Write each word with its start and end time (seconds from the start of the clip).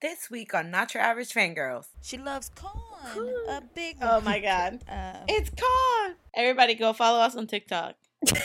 This 0.00 0.30
week 0.30 0.54
on 0.54 0.70
Not 0.70 0.94
Your 0.94 1.02
Average 1.02 1.32
Fangirls. 1.34 1.86
She 2.02 2.18
loves 2.18 2.50
corn. 2.54 3.28
A 3.48 3.60
big 3.74 3.96
Oh 4.00 4.20
my 4.20 4.38
god. 4.50 4.78
Um, 4.88 5.24
It's 5.28 5.50
con. 5.50 6.14
Everybody 6.34 6.74
go 6.76 6.92
follow 6.92 7.18
us 7.18 7.34
on 7.34 7.48
TikTok. 7.48 7.96
so 8.26 8.36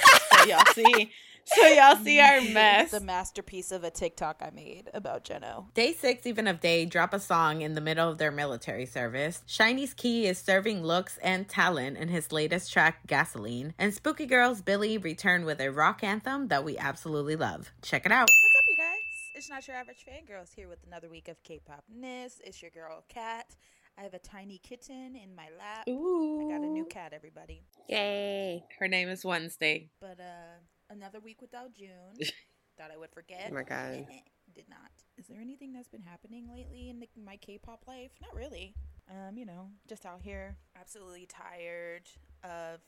y'all 0.48 0.66
see 0.74 1.12
so 1.46 1.66
y'all 1.68 1.98
see 1.98 2.20
our 2.22 2.40
mess. 2.42 2.90
the 2.92 3.02
masterpiece 3.02 3.72
of 3.74 3.84
a 3.84 3.92
TikTok 3.92 4.38
I 4.42 4.50
made 4.52 4.90
about 4.94 5.26
Jeno. 5.26 5.72
Day 5.74 5.92
six, 5.94 6.26
even 6.26 6.48
of 6.48 6.60
day, 6.62 6.86
drop 6.86 7.14
a 7.14 7.20
song 7.20 7.62
in 7.62 7.74
the 7.76 7.82
middle 7.82 8.10
of 8.10 8.18
their 8.18 8.32
military 8.32 8.86
service. 8.86 9.44
SHINee's 9.48 9.94
Key 9.94 10.26
is 10.26 10.38
serving 10.40 10.84
looks 10.84 11.18
and 11.22 11.48
talent 11.50 11.98
in 11.98 12.08
his 12.08 12.32
latest 12.32 12.72
track, 12.72 13.06
Gasoline. 13.08 13.74
And 13.78 13.94
Spooky 13.94 14.26
Girls 14.26 14.62
Billlie 14.62 14.98
return 15.04 15.44
with 15.44 15.60
a 15.60 15.70
rock 15.70 16.02
anthem 16.04 16.48
that 16.48 16.64
we 16.64 16.78
absolutely 16.78 17.36
love. 17.36 17.72
Check 17.82 18.06
it 18.06 18.12
out. 18.14 18.30
What's 18.30 18.56
up, 18.58 18.64
you 18.70 18.78
guys? 18.78 19.33
It's 19.44 19.50
not 19.50 19.68
your 19.68 19.76
average 19.76 20.06
fangirls 20.10 20.56
here 20.56 20.70
with 20.70 20.80
another 20.88 21.10
week 21.10 21.28
of 21.28 21.44
K-pop 21.44 21.84
ness. 21.94 22.40
It's 22.46 22.62
your 22.62 22.72
girl 22.72 23.04
Kat. 23.10 23.58
I 24.00 24.04
have 24.04 24.14
a 24.14 24.20
tiny 24.20 24.58
kitten 24.58 25.18
in 25.18 25.36
my 25.36 25.50
lap. 25.60 25.86
Ooh. 25.90 26.48
I 26.48 26.50
got 26.50 26.64
a 26.64 26.70
new 26.70 26.86
cat, 26.86 27.12
everybody. 27.12 27.66
Yay. 27.90 28.64
Her 28.80 28.88
name 28.88 29.10
is 29.10 29.26
Wednesday. 29.26 29.90
But 30.00 30.22
uh, 30.22 30.62
another 30.90 31.20
week 31.20 31.42
without 31.42 31.74
June. 31.74 31.90
Thought 32.78 32.92
I 32.94 32.98
would 32.98 33.12
forget. 33.12 33.50
Oh 33.52 33.54
my 33.54 33.64
God. 33.64 34.06
Did 34.56 34.70
not. 34.70 34.92
Is 35.18 35.28
there 35.28 35.42
anything 35.42 35.74
that's 35.74 35.90
been 35.90 36.04
happening 36.04 36.48
lately 36.50 36.90
in 36.90 37.02
the, 37.02 37.10
my 37.22 37.36
K-pop 37.36 37.84
life? 37.86 38.12
Not 38.22 38.34
really. 38.34 38.74
Um, 39.12 39.38
you 39.38 39.46
know, 39.46 39.68
just 39.90 40.06
out 40.06 40.22
here, 40.22 40.56
absolutely 40.80 41.28
tired 41.28 42.08
of 42.46 42.80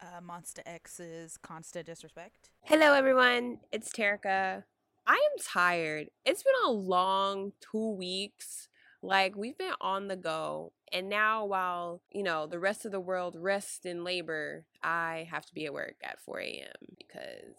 uh, 0.00 0.20
Monsta 0.20 0.62
X's 0.66 1.36
constant 1.36 1.86
disrespect. 1.86 2.50
Hello, 2.62 2.94
everyone. 2.94 3.60
It's 3.70 3.92
Terica. 3.92 4.64
I 5.10 5.14
am 5.14 5.42
tired. 5.44 6.08
It's 6.24 6.44
been 6.44 6.52
a 6.64 6.70
long 6.70 7.50
two 7.60 7.90
weeks. 7.96 8.68
Like, 9.02 9.34
we've 9.34 9.58
been 9.58 9.72
on 9.80 10.06
the 10.06 10.14
go. 10.14 10.70
And 10.92 11.08
now, 11.08 11.44
while, 11.46 12.00
you 12.12 12.22
know, 12.22 12.46
the 12.46 12.60
rest 12.60 12.84
of 12.84 12.92
the 12.92 13.00
world 13.00 13.34
rests 13.36 13.84
in 13.84 14.04
labor, 14.04 14.66
I 14.84 15.26
have 15.28 15.44
to 15.46 15.54
be 15.54 15.66
at 15.66 15.72
work 15.74 15.96
at 16.04 16.20
4 16.20 16.38
a.m. 16.38 16.94
because 16.96 17.56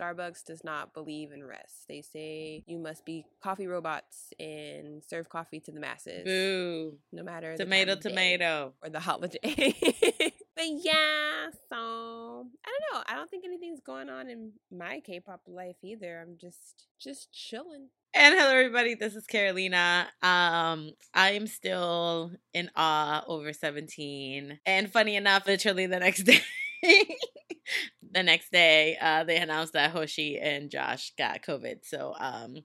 Starbucks 0.00 0.46
does 0.46 0.64
not 0.64 0.94
believe 0.94 1.32
in 1.32 1.44
rest. 1.44 1.88
They 1.88 2.00
say 2.00 2.64
you 2.66 2.78
must 2.78 3.04
be 3.04 3.26
coffee 3.42 3.66
robots 3.66 4.32
and 4.40 5.02
serve 5.04 5.28
coffee 5.28 5.60
to 5.60 5.72
the 5.72 5.80
masses, 5.80 6.24
Boo. 6.24 6.94
no 7.12 7.22
matter 7.22 7.54
the 7.54 7.64
Tomato, 7.64 7.90
time 7.90 7.98
of 7.98 8.02
day 8.02 8.08
tomato. 8.08 8.72
or 8.82 8.88
the 8.88 9.00
holiday. 9.00 10.31
but 10.56 10.66
yeah, 10.66 11.48
so 11.68 12.46
I 12.64 12.70
don't 12.70 12.92
know. 12.92 13.02
I 13.06 13.14
don't 13.14 13.30
think 13.30 13.44
anything's 13.44 13.80
going 13.80 14.08
on 14.08 14.28
in 14.28 14.52
my 14.70 15.00
K-pop 15.00 15.42
life 15.46 15.76
either. 15.82 16.20
I'm 16.20 16.36
just 16.40 16.86
just 17.00 17.32
chilling. 17.32 17.88
And 18.14 18.34
hello, 18.34 18.50
everybody. 18.50 18.94
This 18.94 19.14
is 19.14 19.26
Carolina. 19.26 20.06
Um, 20.22 20.90
I 21.14 21.30
am 21.30 21.46
still 21.46 22.32
in 22.52 22.70
awe 22.76 23.24
over 23.26 23.54
17. 23.54 24.60
And 24.66 24.92
funny 24.92 25.16
enough, 25.16 25.46
literally 25.46 25.86
the 25.86 25.98
next 25.98 26.22
day, 26.24 26.42
the 28.12 28.22
next 28.22 28.52
day, 28.52 28.98
uh, 29.00 29.24
they 29.24 29.38
announced 29.38 29.72
that 29.72 29.92
Hoshi 29.92 30.38
and 30.38 30.70
Josh 30.70 31.14
got 31.16 31.42
COVID. 31.42 31.86
So, 31.86 32.14
um, 32.20 32.56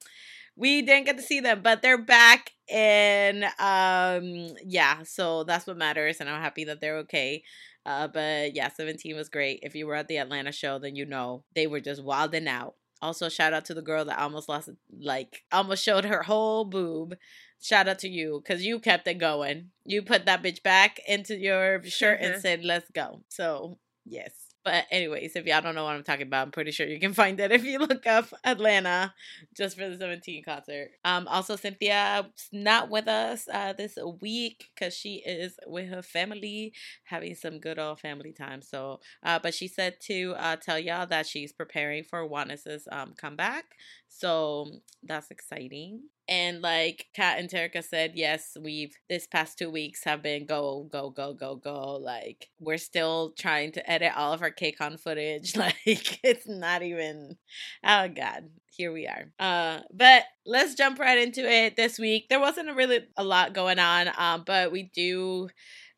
we 0.57 0.81
didn't 0.81 1.05
get 1.05 1.17
to 1.17 1.23
see 1.23 1.39
them, 1.39 1.61
but 1.63 1.81
they're 1.81 2.01
back. 2.03 2.51
And, 2.69 3.45
um, 3.59 4.55
yeah, 4.65 5.03
so 5.03 5.45
that's 5.45 5.67
what 5.67 5.77
matters. 5.77 6.19
And 6.19 6.29
I'm 6.29 6.41
happy 6.41 6.65
that 6.65 6.81
they're 6.81 6.97
okay. 6.99 7.43
Uh, 7.85 8.07
but 8.09 8.53
yeah, 8.55 8.69
17 8.69 9.15
was 9.15 9.29
great. 9.29 9.59
If 9.63 9.75
you 9.75 9.87
were 9.87 9.95
at 9.95 10.09
the 10.09 10.17
Atlanta 10.17 10.51
show, 10.51 10.79
then 10.79 10.95
you 10.95 11.05
know 11.05 11.45
they 11.55 11.67
were 11.67 11.79
just 11.79 12.03
wilding 12.03 12.47
out. 12.47 12.75
Also, 13.01 13.29
shout 13.29 13.53
out 13.53 13.65
to 13.65 13.75
the 13.75 13.81
girl 13.83 14.05
that 14.05 14.19
almost 14.19 14.49
lost, 14.49 14.69
like, 14.99 15.43
almost 15.51 15.83
showed 15.83 16.03
her 16.05 16.23
whole 16.23 16.65
boob. 16.65 17.15
Shout 17.61 17.87
out 17.87 17.99
to 17.99 18.09
you 18.09 18.41
because 18.43 18.65
you 18.65 18.79
kept 18.79 19.07
it 19.07 19.19
going. 19.19 19.69
You 19.85 20.01
put 20.01 20.25
that 20.25 20.43
bitch 20.43 20.63
back 20.63 20.99
into 21.07 21.37
your 21.37 21.83
shirt 21.83 22.19
and 22.21 22.35
Mhm. 22.35 22.41
said, 22.41 22.63
let's 22.65 22.89
go. 22.91 23.23
So, 23.29 23.77
yes. 24.05 24.46
But, 24.67 24.85
anyways, 24.91 25.37
if 25.37 25.45
y'all 25.45 25.61
don't 25.61 25.75
know 25.75 25.85
what 25.85 25.95
I'm 25.95 26.03
talking 26.03 26.27
about, 26.27 26.45
I'm 26.45 26.51
pretty 26.51 26.71
sure 26.71 26.85
you 26.85 26.99
can 26.99 27.13
find 27.13 27.39
it 27.39 27.53
if 27.53 27.63
you 27.63 27.79
look 27.79 28.05
up 28.05 28.25
Atlanta 28.43 29.13
just 29.55 29.77
for 29.77 29.87
the 29.87 29.97
17 29.97 30.43
concert. 30.43 30.89
Um, 31.05 31.25
also, 31.29 31.55
Cynthia's 31.55 32.25
not 32.51 32.89
with 32.89 33.07
us 33.07 33.47
uh, 33.47 33.71
this 33.71 33.97
week 34.19 34.65
because 34.75 34.93
she 34.93 35.23
is 35.25 35.55
with 35.65 35.87
her 35.89 36.01
family 36.01 36.73
having 37.05 37.33
some 37.33 37.59
good 37.59 37.79
old 37.79 38.01
family 38.01 38.33
time. 38.33 38.61
So, 38.61 38.99
uh, 39.23 39.39
but 39.41 39.53
she 39.53 39.69
said 39.69 40.01
to 40.01 40.33
uh, 40.37 40.57
tell 40.57 40.77
y'all 40.77 41.07
that 41.07 41.27
she's 41.27 41.53
preparing 41.53 42.03
for 42.03 42.27
Juanes's 42.27 42.89
um, 42.91 43.13
comeback. 43.17 43.63
So 44.09 44.67
that's 45.03 45.31
exciting. 45.31 46.03
And 46.29 46.61
like 46.61 47.05
Kat 47.13 47.39
and 47.39 47.49
Terica 47.49 47.83
said, 47.83 48.13
yes, 48.15 48.57
we've 48.59 48.93
this 49.09 49.27
past 49.27 49.57
two 49.57 49.69
weeks 49.69 50.03
have 50.03 50.21
been 50.21 50.45
go, 50.45 50.87
go, 50.91 51.09
go, 51.09 51.33
go, 51.33 51.55
go. 51.55 51.93
Like 51.95 52.49
we're 52.59 52.77
still 52.77 53.31
trying 53.37 53.71
to 53.73 53.89
edit 53.89 54.11
all 54.15 54.33
of 54.33 54.41
our 54.41 54.51
KCON 54.51 54.99
footage. 54.99 55.55
Like 55.57 56.19
it's 56.23 56.47
not 56.47 56.83
even 56.83 57.37
oh 57.83 58.07
god. 58.09 58.49
Here 58.75 58.91
we 58.91 59.07
are. 59.07 59.31
Uh 59.39 59.81
but 59.93 60.23
let's 60.45 60.75
jump 60.75 60.99
right 60.99 61.17
into 61.17 61.49
it 61.49 61.75
this 61.75 61.97
week. 61.97 62.27
There 62.29 62.39
wasn't 62.39 62.69
a 62.69 62.73
really 62.73 62.99
a 63.15 63.23
lot 63.23 63.53
going 63.53 63.79
on, 63.79 64.09
um, 64.17 64.43
but 64.45 64.71
we 64.71 64.83
do 64.93 65.49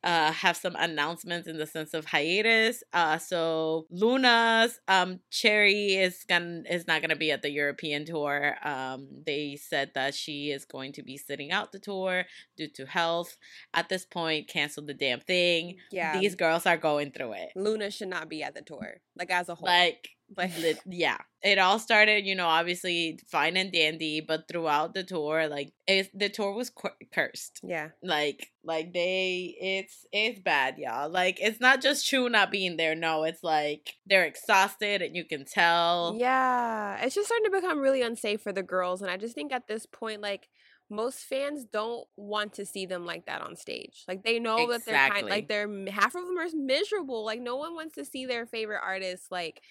uh 0.04 0.32
have 0.32 0.56
some 0.56 0.76
announcements 0.78 1.48
in 1.48 1.58
the 1.58 1.66
sense 1.68 1.94
of 1.94 2.06
hiatus 2.06 2.84
uh 2.94 3.18
so 3.18 3.86
LOONA's 3.92 4.80
um 4.88 5.20
cherry 5.30 5.96
is 5.96 6.24
gonna 6.28 6.62
is 6.70 6.88
not 6.88 7.02
gonna 7.02 7.16
be 7.16 7.32
at 7.32 7.42
the 7.42 7.52
european 7.52 8.06
tour. 8.06 8.56
Um 8.64 9.08
they 9.26 9.58
said 9.58 9.92
that 9.96 10.16
she 10.16 10.52
is 10.52 10.66
going 10.66 10.94
to 10.94 11.04
be 11.04 11.18
sitting 11.18 11.52
out 11.52 11.72
the 11.72 11.80
tour 11.80 12.26
due 12.58 12.70
to 12.76 12.86
health. 12.86 13.38
At 13.74 13.90
this 13.90 14.06
point 14.06 14.48
cancel 14.48 14.86
the 14.86 14.94
damn 14.94 15.20
thing. 15.20 15.78
Yeah, 15.92 16.18
these 16.20 16.36
girls 16.36 16.66
are 16.66 16.78
going 16.78 17.12
through 17.12 17.34
it. 17.34 17.50
LOONA 17.56 17.92
should 17.92 18.08
not 18.10 18.30
be 18.30 18.44
at 18.44 18.56
the 18.56 18.62
tour, 18.62 19.02
like 19.18 19.32
as 19.32 19.50
a 19.50 19.56
whole. 19.56 19.68
like 19.68 20.10
like 20.38 20.52
yeah 20.86 21.18
it 21.42 21.58
all 21.58 21.80
started 21.80 22.26
you 22.26 22.36
know 22.36 22.48
obviously 22.48 23.20
fine 23.28 23.58
and 23.58 23.72
dandy 23.72 24.22
but 24.22 24.48
throughout 24.48 24.94
the 24.94 25.04
tour 25.04 25.48
like 25.48 25.72
it, 25.88 26.10
the 26.18 26.30
tour 26.30 26.54
was 26.54 26.70
cu- 26.70 26.90
cursed 27.14 27.60
yeah, 27.64 27.90
like 28.04 28.52
like 28.64 28.94
they 28.94 29.56
it's 29.60 30.06
it's 30.12 30.40
bad 30.40 30.76
y'all 30.78 31.10
like 31.10 31.40
it's 31.42 31.60
not 31.60 31.82
just 31.82 32.06
Chuu 32.06 32.30
not 32.30 32.52
being 32.52 32.78
there 32.78 32.94
no 32.94 33.24
it's 33.24 33.44
like 33.44 33.96
they're 34.06 34.26
exhausted 34.26 35.02
and 35.02 35.16
you 35.16 35.26
can 35.26 35.46
tell 35.46 36.16
yeah. 36.18 36.98
It's 37.02 37.16
just 37.16 37.28
starting 37.28 37.52
to 37.52 37.62
become 37.62 37.80
really 37.80 38.02
unsafe 38.02 38.42
for 38.42 38.54
the 38.54 38.64
girls, 38.64 39.02
and 39.02 39.10
I 39.10 39.18
just 39.18 39.36
think 39.36 39.52
at 39.52 39.68
this 39.68 39.86
point, 39.86 40.22
like. 40.22 40.48
Most 40.92 41.20
fans 41.20 41.66
don't 41.72 42.08
want 42.18 42.54
to 42.54 42.66
see 42.66 42.88
them 42.88 43.06
like 43.06 43.28
that 43.28 43.44
on 43.44 43.56
stage. 43.56 44.06
Like 44.08 44.24
they 44.24 44.40
know 44.40 44.72
that 44.72 44.86
they're 44.86 45.10
kind, 45.12 45.30
like 45.30 45.48
they're 45.48 45.70
half 45.88 46.16
of 46.16 46.26
them 46.26 46.40
are 46.40 46.48
miserable. 46.52 47.24
Like 47.24 47.40
no 47.40 47.58
one 47.58 47.76
wants 47.76 47.94
to 47.94 48.06
see 48.06 48.26
their 48.26 48.48
favorite 48.48 48.82
artist 48.84 49.26
like 49.30 49.62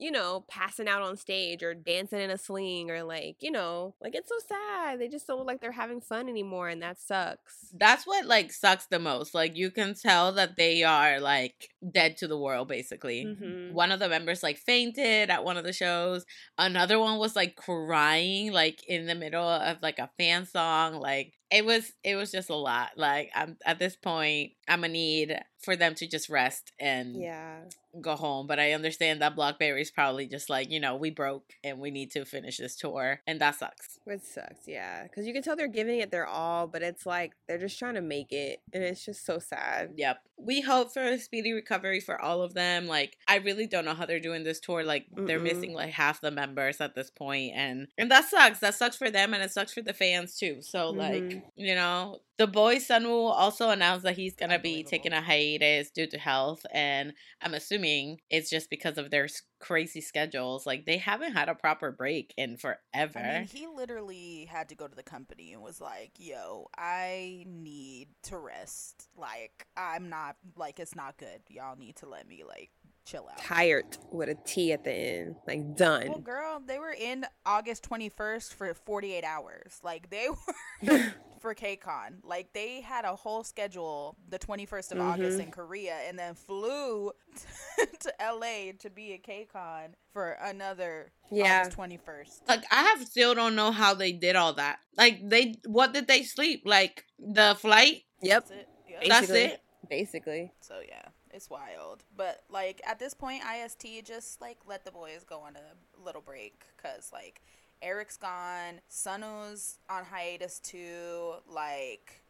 you 0.00 0.10
know, 0.10 0.44
passing 0.48 0.88
out 0.88 1.02
on 1.02 1.16
stage 1.16 1.62
or 1.62 1.74
dancing 1.74 2.20
in 2.20 2.30
a 2.30 2.38
sling 2.38 2.90
or 2.90 3.02
like, 3.04 3.36
you 3.40 3.50
know, 3.50 3.94
like 4.00 4.14
it's 4.14 4.30
so 4.30 4.38
sad. 4.48 4.98
They 4.98 5.08
just 5.08 5.26
don't 5.26 5.38
look 5.38 5.46
like 5.46 5.60
they're 5.60 5.70
having 5.72 6.00
fun 6.00 6.28
anymore 6.28 6.68
and 6.70 6.80
that 6.82 6.98
sucks. 6.98 7.68
that's 7.74 8.06
what 8.06 8.24
like 8.26 8.50
sucks 8.50 8.86
the 8.86 8.98
most 8.98 9.34
like 9.34 9.56
you 9.56 9.70
can 9.70 9.94
tell 9.94 10.32
that 10.32 10.56
they 10.56 10.82
are 10.82 11.20
like 11.20 11.68
dead 11.92 12.16
to 12.16 12.26
the 12.26 12.36
world 12.38 12.66
basically 12.66 13.24
Mhm. 13.24 13.72
one 13.72 13.92
of 13.92 14.00
the 14.00 14.08
members 14.08 14.42
like 14.42 14.56
fainted 14.58 15.30
at 15.30 15.44
one 15.44 15.56
of 15.56 15.64
the 15.64 15.72
shows 15.72 16.24
another 16.58 16.98
one 16.98 17.18
was 17.18 17.36
like 17.36 17.54
crying 17.54 18.52
like 18.52 18.82
in 18.88 19.06
the 19.06 19.14
middle 19.14 19.46
of 19.48 19.76
like 19.82 19.98
a 19.98 20.10
fan 20.18 20.46
song 20.46 20.94
like 20.94 21.34
it 21.50 21.64
was 21.64 21.92
it 22.04 22.14
was 22.16 22.30
just 22.30 22.50
a 22.50 22.54
lot 22.54 22.90
like 22.96 23.30
i'm 23.34 23.56
at 23.66 23.78
this 23.78 23.96
point 23.96 24.52
i'm 24.68 24.80
gonna 24.82 24.92
need 24.92 25.38
for 25.62 25.76
them 25.76 25.94
to 25.94 26.06
just 26.06 26.28
rest 26.30 26.72
and 26.80 27.20
Yeah. 27.20 27.58
go 28.00 28.14
home 28.16 28.46
but 28.46 28.58
i 28.60 28.72
understand 28.72 29.20
that 29.20 29.36
blockberry's 29.36 29.90
probably 29.90 30.26
just 30.26 30.48
like 30.48 30.70
you 30.70 30.80
know 30.80 30.96
we 30.96 31.10
broke 31.10 31.52
and 31.64 31.78
we 31.80 31.90
need 31.90 32.10
to 32.12 32.24
finish 32.24 32.56
this 32.58 32.76
tour 32.76 33.20
and 33.26 33.40
that 33.40 33.56
sucks 33.56 33.98
It 34.06 34.24
sucks, 34.24 34.66
yeah. 34.66 35.04
Because 35.04 35.26
you 35.26 35.32
can 35.32 35.42
tell 35.42 35.54
they're 35.56 35.68
giving 35.68 36.00
it 36.00 36.10
their 36.10 36.26
all, 36.26 36.66
but 36.66 36.82
it's 36.82 37.04
like 37.06 37.32
they're 37.46 37.58
just 37.58 37.78
trying 37.78 37.94
to 37.94 38.00
make 38.00 38.32
it. 38.32 38.58
And 38.72 38.82
it's 38.82 39.04
just 39.04 39.24
so 39.24 39.38
sad. 39.38 39.90
Yep. 39.96 40.16
We 40.36 40.62
hope 40.62 40.92
for 40.92 41.02
a 41.02 41.18
speedy 41.18 41.52
recovery 41.52 42.00
for 42.00 42.20
all 42.20 42.42
of 42.42 42.54
them. 42.54 42.88
Like, 42.88 43.16
I 43.28 43.36
really 43.36 43.66
don't 43.68 43.84
know 43.84 43.94
how 43.94 44.06
they're 44.06 44.18
doing 44.18 44.42
this 44.42 44.58
tour. 44.58 44.82
Like, 44.82 45.06
they're 45.14 45.38
missing 45.38 45.74
like 45.74 45.90
half 45.90 46.20
the 46.22 46.30
members 46.32 46.80
at 46.80 46.94
this 46.96 47.10
point, 47.10 47.52
and 47.54 47.86
and 47.98 48.10
that 48.10 48.24
sucks. 48.28 48.58
That 48.60 48.74
sucks 48.74 48.96
for 48.96 49.10
them, 49.10 49.32
and 49.34 49.42
it 49.44 49.52
sucks 49.52 49.72
for 49.74 49.82
the 49.82 49.92
fans 49.92 50.36
too. 50.36 50.60
So, 50.62 50.90
like, 50.90 51.22
Mhm. 51.22 51.39
You 51.56 51.74
know, 51.74 52.18
the 52.38 52.46
boy 52.46 52.76
Sunwoo 52.76 53.30
also 53.30 53.70
announced 53.70 54.04
that 54.04 54.16
he's 54.16 54.34
gonna 54.34 54.58
be 54.58 54.82
taking 54.82 55.12
a 55.12 55.20
hiatus 55.20 55.90
due 55.90 56.06
to 56.06 56.18
health, 56.18 56.64
and 56.72 57.12
I'm 57.40 57.54
assuming 57.54 58.20
it's 58.30 58.50
just 58.50 58.70
because 58.70 58.98
of 58.98 59.10
their 59.10 59.28
crazy 59.58 60.00
schedules. 60.00 60.66
Like, 60.66 60.86
they 60.86 60.96
haven't 60.96 61.32
had 61.32 61.48
a 61.48 61.54
proper 61.54 61.92
break 61.92 62.32
in 62.36 62.56
forever. 62.56 63.18
I 63.18 63.40
mean, 63.40 63.48
he 63.48 63.66
literally 63.66 64.46
had 64.50 64.68
to 64.70 64.74
go 64.74 64.88
to 64.88 64.94
the 64.94 65.02
company 65.02 65.52
and 65.52 65.62
was 65.62 65.80
like, 65.80 66.12
"Yo, 66.18 66.68
I 66.76 67.44
need 67.46 68.08
to 68.24 68.38
rest. 68.38 69.08
Like, 69.16 69.66
I'm 69.76 70.08
not 70.08 70.36
like 70.56 70.80
it's 70.80 70.94
not 70.94 71.16
good. 71.18 71.42
Y'all 71.48 71.76
need 71.76 71.96
to 71.96 72.08
let 72.08 72.26
me 72.26 72.42
like 72.46 72.70
chill 73.04 73.28
out. 73.30 73.38
Tired 73.38 73.96
with 74.10 74.28
a 74.28 74.36
T 74.46 74.72
at 74.72 74.84
the 74.84 74.92
end. 74.92 75.36
Like 75.46 75.76
done. 75.76 76.08
Well, 76.08 76.18
girl, 76.18 76.62
they 76.64 76.78
were 76.78 76.94
in 76.98 77.26
August 77.44 77.88
21st 77.88 78.54
for 78.54 78.74
48 78.74 79.24
hours. 79.24 79.80
Like 79.82 80.10
they 80.10 80.28
were 80.82 81.14
for 81.40 81.54
KCON. 81.54 82.16
Like 82.22 82.52
they 82.52 82.80
had 82.82 83.04
a 83.04 83.16
whole 83.16 83.42
schedule 83.44 84.16
the 84.28 84.38
21st 84.38 84.92
of 84.92 85.00
August 85.00 85.38
Mhm. 85.38 85.44
in 85.44 85.50
Korea 85.50 85.94
and 86.06 86.18
then 86.18 86.34
flew 86.34 87.12
to 88.00 88.12
LA 88.20 88.72
to 88.78 88.90
be 88.90 89.14
at 89.14 89.22
KCON 89.22 89.94
for 90.12 90.32
another 90.42 91.12
Yeah. 91.30 91.62
August 91.62 91.76
21st. 91.78 92.48
Like 92.48 92.64
I 92.70 92.82
have 92.84 93.04
still 93.06 93.34
don't 93.34 93.56
know 93.56 93.70
how 93.72 93.94
they 93.94 94.12
did 94.12 94.36
all 94.36 94.52
that. 94.54 94.78
Like 94.96 95.20
they 95.28 95.56
what 95.66 95.92
did 95.92 96.06
they 96.06 96.22
sleep? 96.22 96.62
Like 96.64 97.04
the 97.18 97.56
flight? 97.58 98.02
Yep. 98.22 98.46
That's 98.48 98.50
it. 98.60 98.68
Yep. 98.88 99.02
That's 99.08 99.30
it. 99.30 99.60
Basically. 99.88 100.52
So 100.60 100.80
yeah, 100.86 101.02
it's 101.32 101.48
wild. 101.50 102.04
But 102.16 102.42
like 102.50 102.80
at 102.86 102.98
this 102.98 103.14
point, 103.14 103.42
IST 103.44 104.04
just 104.04 104.40
like 104.40 104.58
let 104.66 104.84
the 104.84 104.92
boys 104.92 105.24
go 105.24 105.40
on 105.40 105.56
a 105.56 106.00
little 106.04 106.20
break 106.22 106.64
because 106.76 107.10
like 107.12 107.40
Eric's 107.82 108.16
gone, 108.16 108.80
Sunwoo's 108.90 109.78
on 109.88 110.04
hiatus 110.04 110.60
too. 110.60 111.34
Like 111.48 112.22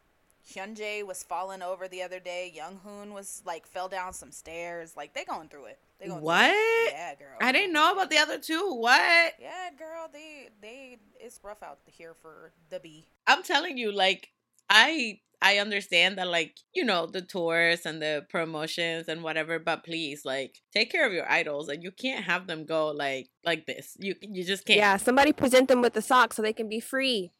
Hyunjae 0.47 1.05
was 1.05 1.23
falling 1.23 1.61
over 1.61 1.87
the 1.87 2.01
other 2.01 2.19
day. 2.19 2.51
Young 2.53 2.79
Hoon 2.83 3.13
was 3.13 3.41
like 3.45 3.67
fell 3.67 3.87
down 3.87 4.13
some 4.13 4.31
stairs. 4.31 4.95
Like 4.95 5.13
they 5.13 5.23
going 5.23 5.49
through 5.49 5.65
it. 5.65 5.79
They 5.99 6.07
going 6.07 6.21
What? 6.21 6.51
It. 6.51 6.93
Yeah, 6.93 7.15
girl. 7.15 7.37
I 7.39 7.51
didn't 7.51 7.73
know 7.73 7.91
about 7.91 8.09
the 8.09 8.17
other 8.17 8.39
two. 8.39 8.73
What? 8.73 9.33
Yeah, 9.39 9.69
girl. 9.77 10.09
They 10.11 10.49
they 10.61 10.97
it's 11.19 11.39
rough 11.43 11.63
out 11.63 11.79
here 11.85 12.13
for 12.13 12.51
the 12.69 12.79
B. 12.79 13.05
I'm 13.27 13.43
telling 13.43 13.77
you, 13.77 13.91
like 13.91 14.29
I 14.71 15.19
I 15.41 15.57
understand 15.57 16.17
that 16.17 16.27
like, 16.27 16.55
you 16.73 16.85
know, 16.85 17.07
the 17.07 17.21
tours 17.21 17.85
and 17.85 18.01
the 18.01 18.25
promotions 18.29 19.07
and 19.07 19.23
whatever, 19.23 19.57
but 19.57 19.83
please, 19.83 20.23
like, 20.23 20.59
take 20.71 20.91
care 20.91 21.05
of 21.05 21.13
your 21.13 21.29
idols 21.29 21.67
and 21.67 21.83
you 21.83 21.91
can't 21.91 22.23
have 22.23 22.47
them 22.47 22.65
go 22.65 22.89
like 22.91 23.29
like 23.43 23.65
this. 23.65 23.97
You 23.99 24.15
you 24.21 24.43
just 24.43 24.65
can't. 24.65 24.77
Yeah, 24.77 24.97
somebody 24.97 25.33
present 25.33 25.67
them 25.67 25.81
with 25.81 25.93
the 25.93 26.01
socks 26.01 26.37
so 26.37 26.41
they 26.41 26.53
can 26.53 26.69
be 26.69 26.79
free. 26.79 27.31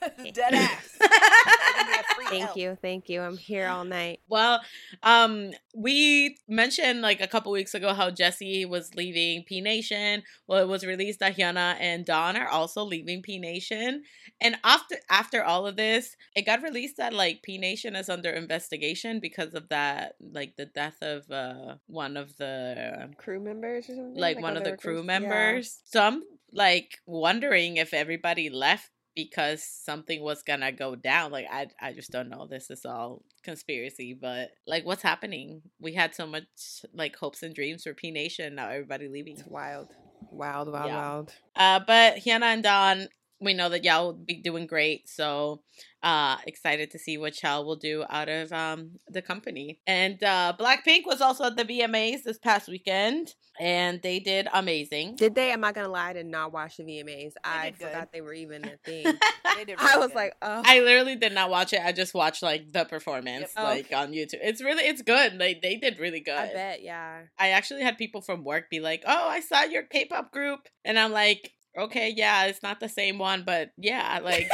Dead 0.32 0.54
ass. 0.54 0.96
They're 0.98 1.08
gonna 1.08 1.90
be 1.90 1.98
a 1.98 2.14
free 2.14 2.26
Thank 2.30 2.44
help. 2.44 2.56
you, 2.56 2.78
thank 2.80 3.08
you. 3.08 3.20
I'm 3.20 3.36
here 3.36 3.68
all 3.68 3.84
night. 3.84 4.20
Well, 4.28 4.60
um, 5.02 5.52
we 5.74 6.38
mentioned 6.48 7.02
like 7.02 7.20
a 7.20 7.26
couple 7.26 7.52
weeks 7.52 7.74
ago 7.74 7.94
how 7.94 8.10
Jessi 8.10 8.68
was 8.68 8.94
leaving 8.94 9.44
P 9.44 9.60
Nation. 9.60 10.22
Well, 10.46 10.62
it 10.62 10.68
was 10.68 10.84
released 10.84 11.20
that 11.20 11.36
Hyuna 11.36 11.76
and 11.78 12.04
Dawn 12.04 12.36
are 12.36 12.48
also 12.48 12.82
leaving 12.82 13.22
P 13.22 13.38
Nation. 13.38 14.02
And 14.40 14.56
after 14.64 14.96
after 15.10 15.44
all 15.44 15.66
of 15.66 15.76
this, 15.76 16.16
it 16.34 16.46
got 16.46 16.62
released 16.62 16.96
that 16.96 17.12
like 17.12 17.42
P 17.42 17.58
Nation 17.58 17.94
is 17.96 18.08
under 18.08 18.30
investigation 18.30 19.20
because 19.20 19.54
of 19.54 19.68
that, 19.68 20.14
like 20.20 20.56
the 20.56 20.66
death 20.66 20.96
of 21.02 21.30
uh 21.30 21.76
one 21.86 22.16
of 22.16 22.36
the 22.36 23.10
Crew 23.16 23.40
members 23.40 23.84
or 23.88 23.94
something? 23.94 24.16
like 24.16 24.40
one 24.40 24.54
oh, 24.54 24.58
of 24.58 24.64
the 24.64 24.76
crew 24.76 24.96
cons- 24.96 25.06
yeah. 25.06 25.18
members. 25.18 25.78
So 25.84 26.02
I'm 26.02 26.22
like 26.52 26.98
wondering 27.06 27.76
if 27.76 27.92
everybody 27.92 28.50
left 28.50 28.90
because 29.16 29.64
something 29.64 30.22
was 30.22 30.42
gonna 30.44 30.70
go 30.70 30.94
down. 30.94 31.32
Like 31.32 31.46
I 31.50 31.66
I 31.80 31.92
just 31.92 32.12
don't 32.12 32.28
know. 32.28 32.46
This 32.46 32.70
is 32.70 32.84
all 32.84 33.24
conspiracy, 33.42 34.12
but 34.14 34.50
like 34.66 34.84
what's 34.86 35.02
happening? 35.02 35.62
We 35.80 35.94
had 35.94 36.14
so 36.14 36.26
much 36.26 36.46
like 36.94 37.16
hopes 37.16 37.42
and 37.42 37.54
dreams 37.54 37.82
for 37.82 37.94
P 37.94 38.12
Nation. 38.12 38.54
Now 38.54 38.68
everybody 38.68 39.08
leaving. 39.08 39.34
It's 39.38 39.46
wild. 39.48 39.88
Wild, 40.30 40.70
wild, 40.70 40.86
Yeah. 40.86 40.96
wild. 40.96 41.34
Uh, 41.56 41.80
but 41.86 42.16
Hyuna 42.18 42.42
and 42.42 42.62
Dawn, 42.62 43.08
we 43.40 43.52
know 43.54 43.68
that 43.68 43.84
y'all 43.84 44.06
will 44.06 44.12
be 44.14 44.36
doing 44.40 44.66
great. 44.66 45.08
So 45.08 45.62
uh 46.02 46.36
excited 46.46 46.90
to 46.92 46.98
see 46.98 47.18
what 47.18 47.42
y'all 47.42 47.64
will 47.66 47.76
do 47.76 48.04
out 48.08 48.28
of 48.28 48.52
um 48.52 48.92
the 49.08 49.22
company. 49.22 49.80
And 49.86 50.22
uh 50.22 50.52
Blackpink 50.58 51.06
was 51.06 51.20
also 51.20 51.44
at 51.44 51.56
the 51.56 51.64
VMAs 51.64 52.22
this 52.24 52.38
past 52.38 52.68
weekend 52.68 53.34
and 53.58 54.00
they 54.02 54.18
did 54.20 54.48
amazing. 54.52 55.16
Did 55.16 55.34
they? 55.34 55.52
I'm 55.52 55.60
not 55.60 55.74
gonna 55.74 55.88
lie, 55.88 56.10
I 56.10 56.12
did 56.12 56.26
not 56.26 56.52
watch 56.52 56.76
the 56.76 56.84
VMAs. 56.84 57.32
I 57.42 57.70
good. 57.70 57.88
forgot 57.88 58.12
they 58.12 58.20
were 58.20 58.34
even 58.34 58.64
a 58.64 58.76
thing. 58.84 59.04
Did 59.64 59.76
I 59.78 59.96
was 59.96 60.08
good. 60.08 60.16
like, 60.16 60.34
oh, 60.42 60.62
I 60.66 60.80
literally 60.80 61.16
did 61.16 61.32
not 61.32 61.48
watch 61.48 61.72
it. 61.72 61.80
I 61.82 61.92
just 61.92 62.12
watched 62.12 62.42
like 62.42 62.72
the 62.72 62.84
performance, 62.84 63.52
Yep. 63.56 63.64
like 63.64 63.86
on 63.94 64.12
YouTube. 64.12 64.34
It's 64.42 64.62
really, 64.62 64.84
it's 64.84 65.00
good. 65.00 65.38
Like 65.38 65.62
they 65.62 65.76
did 65.76 65.98
really 65.98 66.20
good. 66.20 66.34
I 66.36 66.52
bet, 66.52 66.82
yeah. 66.82 67.22
I 67.38 67.50
actually 67.50 67.80
had 67.82 67.96
people 67.96 68.20
from 68.20 68.44
work 68.44 68.68
be 68.68 68.80
like, 68.80 69.02
"Oh, 69.06 69.28
I 69.28 69.40
saw 69.40 69.62
your 69.62 69.82
K-pop 69.84 70.30
group," 70.30 70.60
and 70.84 70.98
I'm 70.98 71.10
like, 71.12 71.52
"Okay, 71.76 72.12
yeah, 72.16 72.46
it's 72.46 72.62
not 72.62 72.80
the 72.80 72.88
same 72.88 73.18
one, 73.18 73.42
but 73.44 73.70
yeah, 73.76 74.20
like 74.24 74.48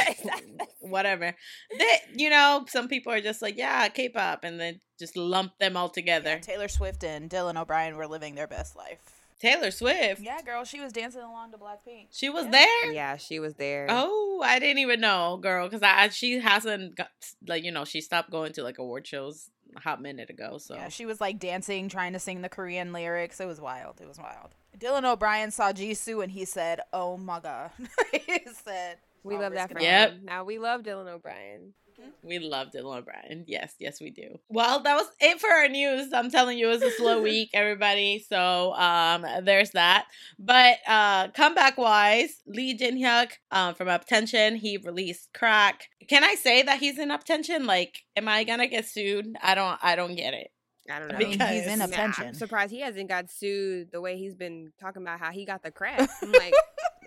whatever." 0.79 1.35
They, 1.77 1.99
you 2.15 2.29
know, 2.29 2.65
some 2.67 2.87
people 2.87 3.11
are 3.13 3.21
just 3.21 3.41
like, 3.41 3.57
"Yeah, 3.57 3.87
K-pop," 3.89 4.43
and 4.43 4.59
then 4.59 4.79
just 4.99 5.17
lump 5.17 5.57
them 5.59 5.75
all 5.77 5.89
together. 5.89 6.31
Yeah, 6.31 6.39
Taylor 6.39 6.67
Swift 6.67 7.03
and 7.03 7.29
Dylan 7.29 7.59
O'Brien 7.59 7.95
were 7.97 8.07
living 8.07 8.35
their 8.35 8.47
best 8.47 8.75
life. 8.75 8.99
Taylor 9.39 9.71
Swift, 9.71 10.21
Yeah, 10.21 10.41
girl, 10.41 10.63
she 10.63 10.79
was 10.79 10.93
dancing 10.93 11.21
along 11.21 11.51
to 11.51 11.57
Blackpink. 11.57 12.07
she 12.11 12.29
was 12.29 12.45
Yeah. 12.45 12.51
there. 12.51 12.91
Yeah, 12.93 13.17
she 13.17 13.39
was 13.39 13.55
there. 13.55 13.87
Oh, 13.89 14.41
I 14.41 14.57
didn't 14.59 14.77
even 14.77 15.01
know, 15.01 15.37
girl, 15.41 15.67
because 15.67 15.81
I 15.83 16.07
she 16.09 16.39
hasn't 16.39 16.95
got 16.95 17.09
like 17.45 17.63
you 17.65 17.71
know 17.71 17.83
she 17.83 17.99
stopped 17.99 18.29
going 18.31 18.53
to 18.53 18.63
like 18.63 18.77
award 18.77 19.05
shows 19.05 19.49
a 19.75 19.81
hot 19.81 20.01
minute 20.01 20.29
ago. 20.29 20.59
So 20.59 20.75
Yeah, 20.75 20.87
she 20.87 21.05
was 21.05 21.19
like 21.19 21.39
dancing, 21.39 21.89
trying 21.89 22.13
to 22.13 22.19
sing 22.19 22.41
the 22.41 22.47
Korean 22.47 22.93
lyrics. 22.93 23.41
It 23.41 23.47
was 23.47 23.59
wild. 23.59 23.99
It 23.99 24.07
was 24.07 24.17
wild. 24.17 24.55
Dylan 24.77 25.05
O'Brien 25.05 25.51
saw 25.51 25.71
Jisoo 25.71 26.23
and 26.23 26.31
he 26.31 26.45
said, 26.45 26.81
"Oh 26.91 27.17
my 27.17 27.39
god." 27.39 27.71
he 28.11 28.41
said, 28.63 28.97
we 29.23 29.37
love 29.37 29.53
that 29.53 29.69
risk 29.69 29.71
for 29.71 29.77
it. 29.79 29.83
Yep. 29.83 30.11
him. 30.11 30.25
Now 30.25 30.43
we 30.43 30.59
love 30.59 30.83
Dylan 30.83 31.07
O'Brien. 31.07 31.73
We 32.21 32.39
love 32.39 32.71
Dylan 32.71 32.97
O'Brien. 32.97 33.45
Yes, 33.47 33.75
yes, 33.79 34.01
we 34.01 34.09
do. 34.09 34.39
Well, 34.49 34.81
that 34.81 34.95
was 34.95 35.07
it 35.21 35.39
for 35.39 35.49
our 35.49 35.69
news. 35.69 36.11
I'm 36.11 36.29
telling 36.29 36.57
you, 36.57 36.67
it 36.67 36.71
was 36.71 36.81
a 36.81 36.91
slow 36.91 37.21
week, 37.23 37.51
everybody. 37.53 38.25
So 38.27 38.73
um, 38.73 39.25
there's 39.43 39.71
that. 39.71 40.07
But 40.37 40.77
uh, 40.87 41.29
comeback 41.29 41.77
wise, 41.77 42.41
Lee 42.45 42.73
Jin 42.73 42.97
Hyuk 42.97 43.31
um, 43.51 43.75
from 43.75 43.87
UP10TION, 43.87 44.57
he 44.57 44.77
released 44.77 45.29
Crack. 45.33 45.87
Can 46.09 46.23
I 46.23 46.35
say 46.35 46.63
that 46.63 46.79
he's 46.79 46.99
in 46.99 47.09
UP10TION? 47.09 47.65
Like, 47.65 48.03
am 48.17 48.27
I 48.27 48.43
gonna 48.43 48.67
get 48.67 48.85
sued? 48.87 49.35
I 49.41 49.55
don't. 49.55 49.77
I 49.81 49.95
don't 49.95 50.15
get 50.15 50.33
it. 50.33 50.51
I 50.91 50.99
don't 50.99 51.07
know. 51.09 51.15
I 51.15 51.19
mean, 51.19 51.31
Because- 51.31 51.49
he's 51.51 51.67
in 51.67 51.79
Nah, 51.79 51.85
a 51.85 51.87
Nah, 51.87 51.95
pension. 51.95 52.27
I'm 52.27 52.33
surprised 52.33 52.71
he 52.71 52.81
hasn't 52.81 53.07
got 53.09 53.29
sued 53.31 53.91
the 53.91 54.01
way 54.01 54.17
he's 54.17 54.35
been 54.35 54.71
talking 54.81 55.01
about 55.01 55.19
how 55.19 55.31
he 55.31 55.45
got 55.45 55.63
the 55.63 55.71
crack. 55.79 56.09
I'm 56.21 56.31
like, 56.31 56.53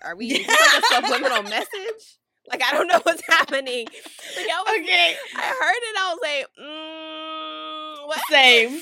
are 0.02 0.17
we 0.17 0.26
is 0.32 0.46
this 0.46 0.73
like 0.75 0.82
a 0.82 0.94
subliminal 1.06 1.43
message? 1.50 2.19
Like 2.49 2.62
I 2.62 2.73
don't 2.73 2.87
know 2.87 3.00
what's 3.02 3.23
happening. 3.28 3.87
Like, 4.37 4.46
I, 4.50 4.62
was, 4.67 4.81
Okay, 4.81 5.17
I 5.37 5.46
heard 5.61 5.82
it. 5.82 5.96
I 5.99 6.14
was 6.14 6.19
like, 6.23 6.46
mm, 8.05 8.06
what? 8.08 8.20
same. 8.31 8.81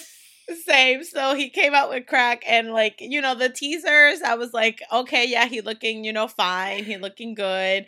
Same. 0.67 1.03
So 1.05 1.35
he 1.35 1.49
came 1.49 1.73
out 1.75 1.89
with 1.89 2.07
crack 2.07 2.45
and 2.47 2.73
like, 2.73 2.97
you 3.01 3.23
know, 3.23 3.35
the 3.35 3.49
teasers, 3.49 4.21
I 4.21 4.35
was 4.35 4.53
like, 4.53 4.83
okay, 4.93 5.27
yeah, 5.27 5.47
he 5.47 5.63
looking, 5.63 6.05
you 6.05 6.13
know, 6.13 6.29
fine. 6.29 6.85
He 6.85 6.99
looking 6.99 7.35
good. 7.35 7.87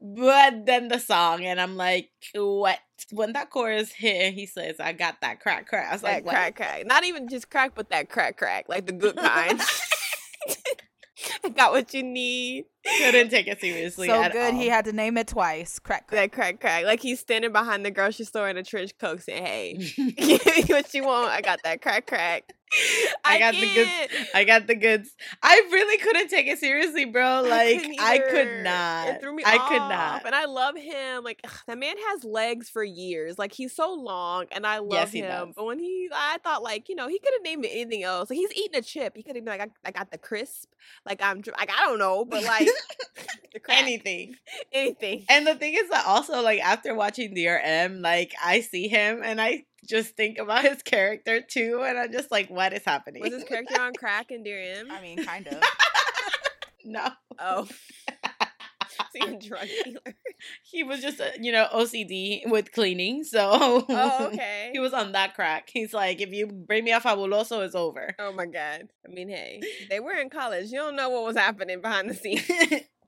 But 0.00 0.66
then 0.66 0.88
the 0.88 0.98
song, 0.98 1.44
and 1.44 1.60
I'm 1.60 1.76
like, 1.76 2.10
what? 2.34 2.78
When 3.12 3.32
that 3.32 3.50
chorus 3.50 3.92
hit, 3.92 4.34
he 4.34 4.46
says, 4.46 4.76
I 4.78 4.92
got 4.92 5.20
that 5.22 5.40
crack 5.40 5.68
crack. 5.68 5.88
I 5.88 5.92
was 5.92 6.02
that 6.02 6.08
like, 6.08 6.24
what? 6.24 6.32
crack 6.32 6.56
crack. 6.56 6.86
Not 6.86 7.04
even 7.04 7.28
just 7.28 7.50
crack, 7.50 7.72
but 7.74 7.88
that 7.90 8.10
crack 8.10 8.36
crack, 8.36 8.66
like 8.68 8.86
the 8.86 8.92
good 8.92 9.16
kind. 9.16 9.60
I 11.44 11.48
got 11.54 11.72
what 11.72 11.92
you 11.94 12.02
need. 12.02 12.66
Couldn't 12.98 13.30
take 13.30 13.46
it 13.48 13.60
seriously. 13.60 14.08
so 14.08 14.22
at 14.22 14.32
good 14.32 14.54
all. 14.54 14.60
he 14.60 14.68
had 14.68 14.84
to 14.84 14.92
name 14.92 15.16
it 15.16 15.28
twice. 15.28 15.78
Crack, 15.78 16.08
crack. 16.08 16.20
That 16.20 16.32
crack 16.32 16.60
crack. 16.60 16.84
Like 16.84 17.00
he's 17.00 17.20
standing 17.20 17.52
behind 17.52 17.84
the 17.84 17.90
grocery 17.90 18.26
store 18.26 18.48
in 18.48 18.56
a 18.56 18.62
trench 18.62 18.96
coat 18.98 19.22
saying, 19.22 19.80
Hey, 19.80 20.12
give 20.16 20.46
me 20.46 20.62
what 20.68 20.92
you 20.94 21.04
want. 21.04 21.30
I 21.30 21.40
got 21.40 21.62
that 21.64 21.82
crack 21.82 22.06
crack. 22.06 22.52
I 23.24 23.38
got 23.38 23.54
the 23.54 23.74
goods. 23.74 23.90
I 24.34 24.44
got 24.44 24.66
the 24.66 24.74
goods. 24.74 25.14
I 25.42 25.68
really 25.72 25.98
couldn't 25.98 26.28
take 26.28 26.46
it 26.46 26.58
seriously, 26.58 27.04
bro. 27.04 27.42
Like 27.46 27.80
couldn't 27.80 28.00
I, 28.00 28.18
could 28.18 28.62
not. 28.62 29.08
It 29.08 29.20
threw 29.20 29.34
me 29.34 29.42
I 29.44 29.56
off, 29.56 29.68
could 29.68 29.78
not. 29.78 30.26
And 30.26 30.34
I 30.34 30.44
love 30.46 30.76
him. 30.76 31.24
Like 31.24 31.40
ugh, 31.44 31.52
that 31.66 31.78
man 31.78 31.96
has 32.08 32.24
legs 32.24 32.68
for 32.68 32.82
years. 32.84 33.38
Like 33.38 33.52
he's 33.52 33.74
so 33.74 33.92
long, 33.92 34.46
and 34.52 34.66
I 34.66 34.78
love 34.78 35.10
he 35.10 35.20
him. 35.20 35.52
But 35.56 35.64
when 35.64 35.78
he, 35.78 36.08
I 36.12 36.38
thought 36.42 36.62
like 36.62 36.88
you 36.88 36.94
know 36.94 37.08
he 37.08 37.18
could 37.18 37.32
have 37.34 37.42
named 37.42 37.64
it 37.64 37.68
anything 37.68 38.02
else. 38.02 38.30
Like 38.30 38.38
he's 38.38 38.52
eating 38.54 38.76
a 38.78 38.82
chip. 38.82 39.16
He 39.16 39.22
could 39.22 39.36
have 39.36 39.44
been 39.44 39.58
like 39.58 39.68
I, 39.84 39.88
I 39.88 39.90
got 39.90 40.10
the 40.10 40.18
crisp. 40.18 40.70
Like 41.04 41.20
I'm 41.22 41.42
like 41.58 41.70
I 41.70 41.86
don't 41.86 41.98
know, 41.98 42.24
but 42.24 42.42
like 42.44 42.68
Anything. 43.68 44.36
anything. 44.72 45.24
And 45.28 45.46
the 45.46 45.54
thing 45.54 45.74
is 45.74 45.88
that 45.90 46.04
also, 46.06 46.42
like, 46.42 46.60
after 46.60 46.94
watching 46.94 47.34
Dear 47.34 47.58
M, 47.62 48.02
like, 48.02 48.34
I 48.44 48.60
see 48.60 48.88
him 48.88 49.22
and 49.24 49.40
I 49.40 49.64
just 49.86 50.16
think 50.16 50.38
about 50.38 50.62
his 50.62 50.82
character 50.82 51.40
too. 51.40 51.82
And 51.86 51.98
I'm 51.98 52.12
just 52.12 52.30
like, 52.30 52.48
what 52.50 52.72
is 52.72 52.82
happening? 52.84 53.22
Was 53.22 53.32
his 53.32 53.44
character 53.44 53.80
on 53.80 53.92
crack 53.94 54.30
in 54.30 54.42
Dear 54.42 54.60
M? 54.80 54.90
I 54.90 55.00
mean, 55.00 55.24
kind 55.24 55.46
of. 55.48 55.62
no. 56.84 57.08
oh, 57.38 57.68
is 59.14 59.24
he 59.24 59.48
drug 59.48 59.66
dealer? 59.84 60.14
He 60.62 60.82
was 60.82 61.00
just, 61.00 61.20
uh, 61.20 61.30
you 61.40 61.52
know, 61.52 61.66
OCD 61.74 62.42
with 62.50 62.72
cleaning. 62.72 63.24
So 63.24 63.50
Oh, 63.52 64.28
okay. 64.32 64.70
he 64.72 64.78
was 64.78 64.92
on 64.92 65.12
that 65.12 65.34
crack. 65.34 65.70
He's 65.72 65.92
like, 65.94 66.20
if 66.20 66.32
you 66.32 66.46
bring 66.46 66.84
me 66.84 66.92
a 66.92 67.00
fabuloso, 67.00 67.64
it's 67.64 67.74
over. 67.74 68.14
Oh 68.18 68.32
my 68.32 68.46
god. 68.46 68.88
I 69.06 69.12
mean, 69.12 69.28
hey, 69.28 69.60
they 69.90 70.00
were 70.00 70.12
in 70.16 70.30
college. 70.30 70.70
You 70.70 70.78
don't 70.78 70.96
know 70.96 71.08
what 71.10 71.24
was 71.24 71.36
happening 71.36 71.80
behind 71.80 72.10
the 72.10 72.14
scenes. 72.14 72.42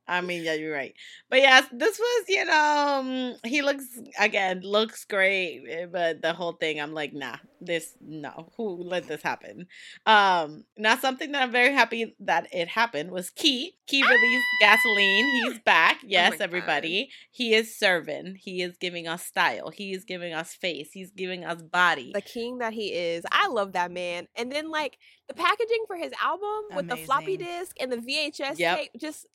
I 0.09 0.21
mean, 0.23 0.43
yeah, 0.43 0.55
you're 0.55 0.73
right. 0.73 0.95
But 1.31 1.41
yes, 1.41 1.67
this 1.73 1.99
was, 1.99 2.25
you 2.29 2.45
know, 2.45 2.79
um, 2.99 3.37
he 3.45 3.63
looks 3.63 3.85
again 4.19 4.61
looks 4.63 5.05
great, 5.05 5.63
eh, 5.69 5.87
but 5.87 6.23
the 6.23 6.33
whole 6.33 6.53
thing, 6.53 6.81
I'm 6.81 6.95
like, 6.95 7.13
nah, 7.13 7.37
this 7.61 7.95
no, 8.01 8.51
who 8.57 8.83
let 8.83 9.07
this 9.07 9.23
happen? 9.23 9.67
Um, 10.07 10.65
now 10.77 10.97
something 10.97 11.33
that 11.33 11.43
I'm 11.43 11.53
very 11.53 11.73
happy 11.73 12.15
that 12.21 12.49
it 12.53 12.69
happened 12.69 13.11
was 13.11 13.31
Key. 13.31 13.75
Key 13.87 14.03
released 14.03 14.47
gasoline. 14.61 15.25
He's 15.45 15.59
back. 15.61 15.99
Yes, 16.03 16.33
God. 16.33 16.41
everybody. 16.41 17.11
He 17.31 17.55
is 17.55 17.77
serving. 17.77 18.37
He 18.41 18.63
is 18.63 18.77
giving 18.79 19.09
us 19.09 19.25
style. 19.25 19.71
He 19.71 19.93
is 19.93 20.05
giving 20.05 20.33
us 20.35 20.55
face. 20.55 20.91
He's 20.93 21.11
giving 21.11 21.45
us 21.45 21.63
body. 21.63 22.13
the 22.15 22.21
king 22.21 22.59
that 22.59 22.73
he 22.73 22.93
is. 22.93 23.25
I 23.31 23.49
love 23.49 23.73
that 23.73 23.91
man. 23.91 24.29
And 24.37 24.51
then 24.51 24.71
like 24.71 24.99
the 25.29 25.35
packaging 25.35 25.85
for 25.87 25.97
his 25.97 26.13
album 26.23 26.77
with 26.77 26.89
the 26.89 26.97
floppy 26.97 27.37
disk 27.37 27.77
and 27.81 27.93
the 27.93 27.97
VHS 27.99 28.59
Yep. 28.59 28.79
tape, 28.79 28.91
just 28.99 29.27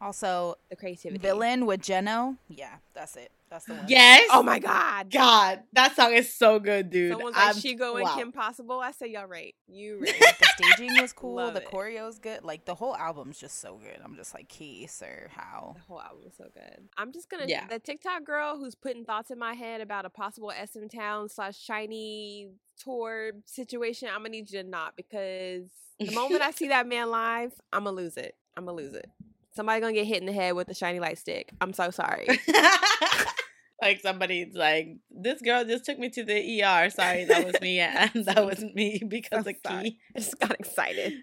Also, 0.00 0.56
the 0.68 0.74
creativity. 0.76 1.18
villain 1.20 1.64
with 1.66 1.80
Jeno. 1.80 2.36
Yeah, 2.48 2.74
that's 2.92 3.14
it. 3.16 3.30
That's 3.50 3.66
the 3.66 3.74
one. 3.74 3.84
yes. 3.86 4.28
Oh 4.32 4.42
my 4.42 4.58
god. 4.58 5.10
God, 5.10 5.60
that 5.74 5.94
song 5.94 6.12
is 6.14 6.32
so 6.34 6.58
good, 6.58 6.90
dude. 6.90 7.12
Someone's 7.12 7.36
like 7.36 7.44
I'm- 7.44 7.54
Shego 7.54 7.94
and 7.96 8.04
wow. 8.04 8.16
Kim 8.16 8.32
Possible. 8.32 8.80
I 8.80 8.90
say 8.92 9.08
y'all 9.08 9.26
right. 9.26 9.54
You 9.68 10.00
right. 10.00 10.14
the 10.40 10.46
staging 10.56 11.00
was 11.00 11.12
cool. 11.16 11.34
Love 11.36 11.54
the 11.54 11.60
it. 11.60 11.66
choreo's 11.70 12.18
good. 12.18 12.42
Like 12.44 12.64
the 12.64 12.74
whole 12.74 12.96
album's 12.96 13.38
just 13.38 13.60
so 13.60 13.76
good. 13.80 14.00
I'm 14.02 14.16
just 14.16 14.34
like, 14.34 14.48
Key, 14.48 14.86
sir, 14.88 15.28
how? 15.36 15.74
The 15.76 15.82
whole 15.82 16.00
album 16.00 16.22
is 16.26 16.34
so 16.36 16.44
good. 16.52 16.88
I'm 16.96 17.12
just 17.12 17.28
gonna 17.30 17.44
Yeah. 17.46 17.66
the 17.68 17.78
TikTok 17.78 18.24
girl 18.24 18.58
who's 18.58 18.74
putting 18.74 19.04
thoughts 19.04 19.30
in 19.30 19.38
my 19.38 19.52
head 19.54 19.80
about 19.82 20.04
a 20.06 20.10
possible 20.10 20.50
SM 20.50 20.86
Town 20.86 21.28
slash 21.28 21.56
SHINee 21.64 22.48
tour 22.82 23.32
situation. 23.44 24.08
I'm 24.08 24.20
gonna 24.20 24.30
need 24.30 24.50
you 24.50 24.62
to 24.62 24.68
not 24.68 24.96
because 24.96 25.68
the 26.00 26.10
moment 26.12 26.42
I 26.42 26.50
see 26.52 26.68
that 26.68 26.88
man 26.88 27.10
live, 27.10 27.52
I'm 27.72 27.84
gonna 27.84 27.94
lose 27.96 28.16
it. 28.16 28.34
I'm 28.56 28.64
gonna 28.64 28.76
lose 28.78 28.94
it. 28.94 29.08
Somebody 29.54 29.80
gonna 29.80 29.92
get 29.92 30.06
hit 30.06 30.20
in 30.20 30.26
the 30.26 30.32
head 30.32 30.54
with 30.54 30.68
a 30.68 30.74
SHINee 30.74 31.00
light 31.00 31.18
stick. 31.18 31.52
I'm 31.60 31.72
so 31.72 31.90
sorry. 31.90 32.26
like 33.82 34.00
somebody's 34.00 34.54
like, 34.54 34.96
this 35.10 35.42
girl 35.42 35.64
just 35.64 35.84
took 35.84 35.98
me 35.98 36.08
to 36.10 36.22
the 36.22 36.62
ER. 36.62 36.88
Sorry, 36.88 37.24
that 37.24 37.44
was 37.44 37.60
me, 37.60 37.80
and 37.80 38.10
that 38.26 38.46
was 38.46 38.60
me 38.62 39.02
because 39.06 39.44
I'm 39.46 39.54
of 39.54 39.56
sorry. 39.66 39.82
Key. 39.90 39.98
I 40.16 40.18
just 40.20 40.38
got 40.38 40.52
excited. 40.52 41.14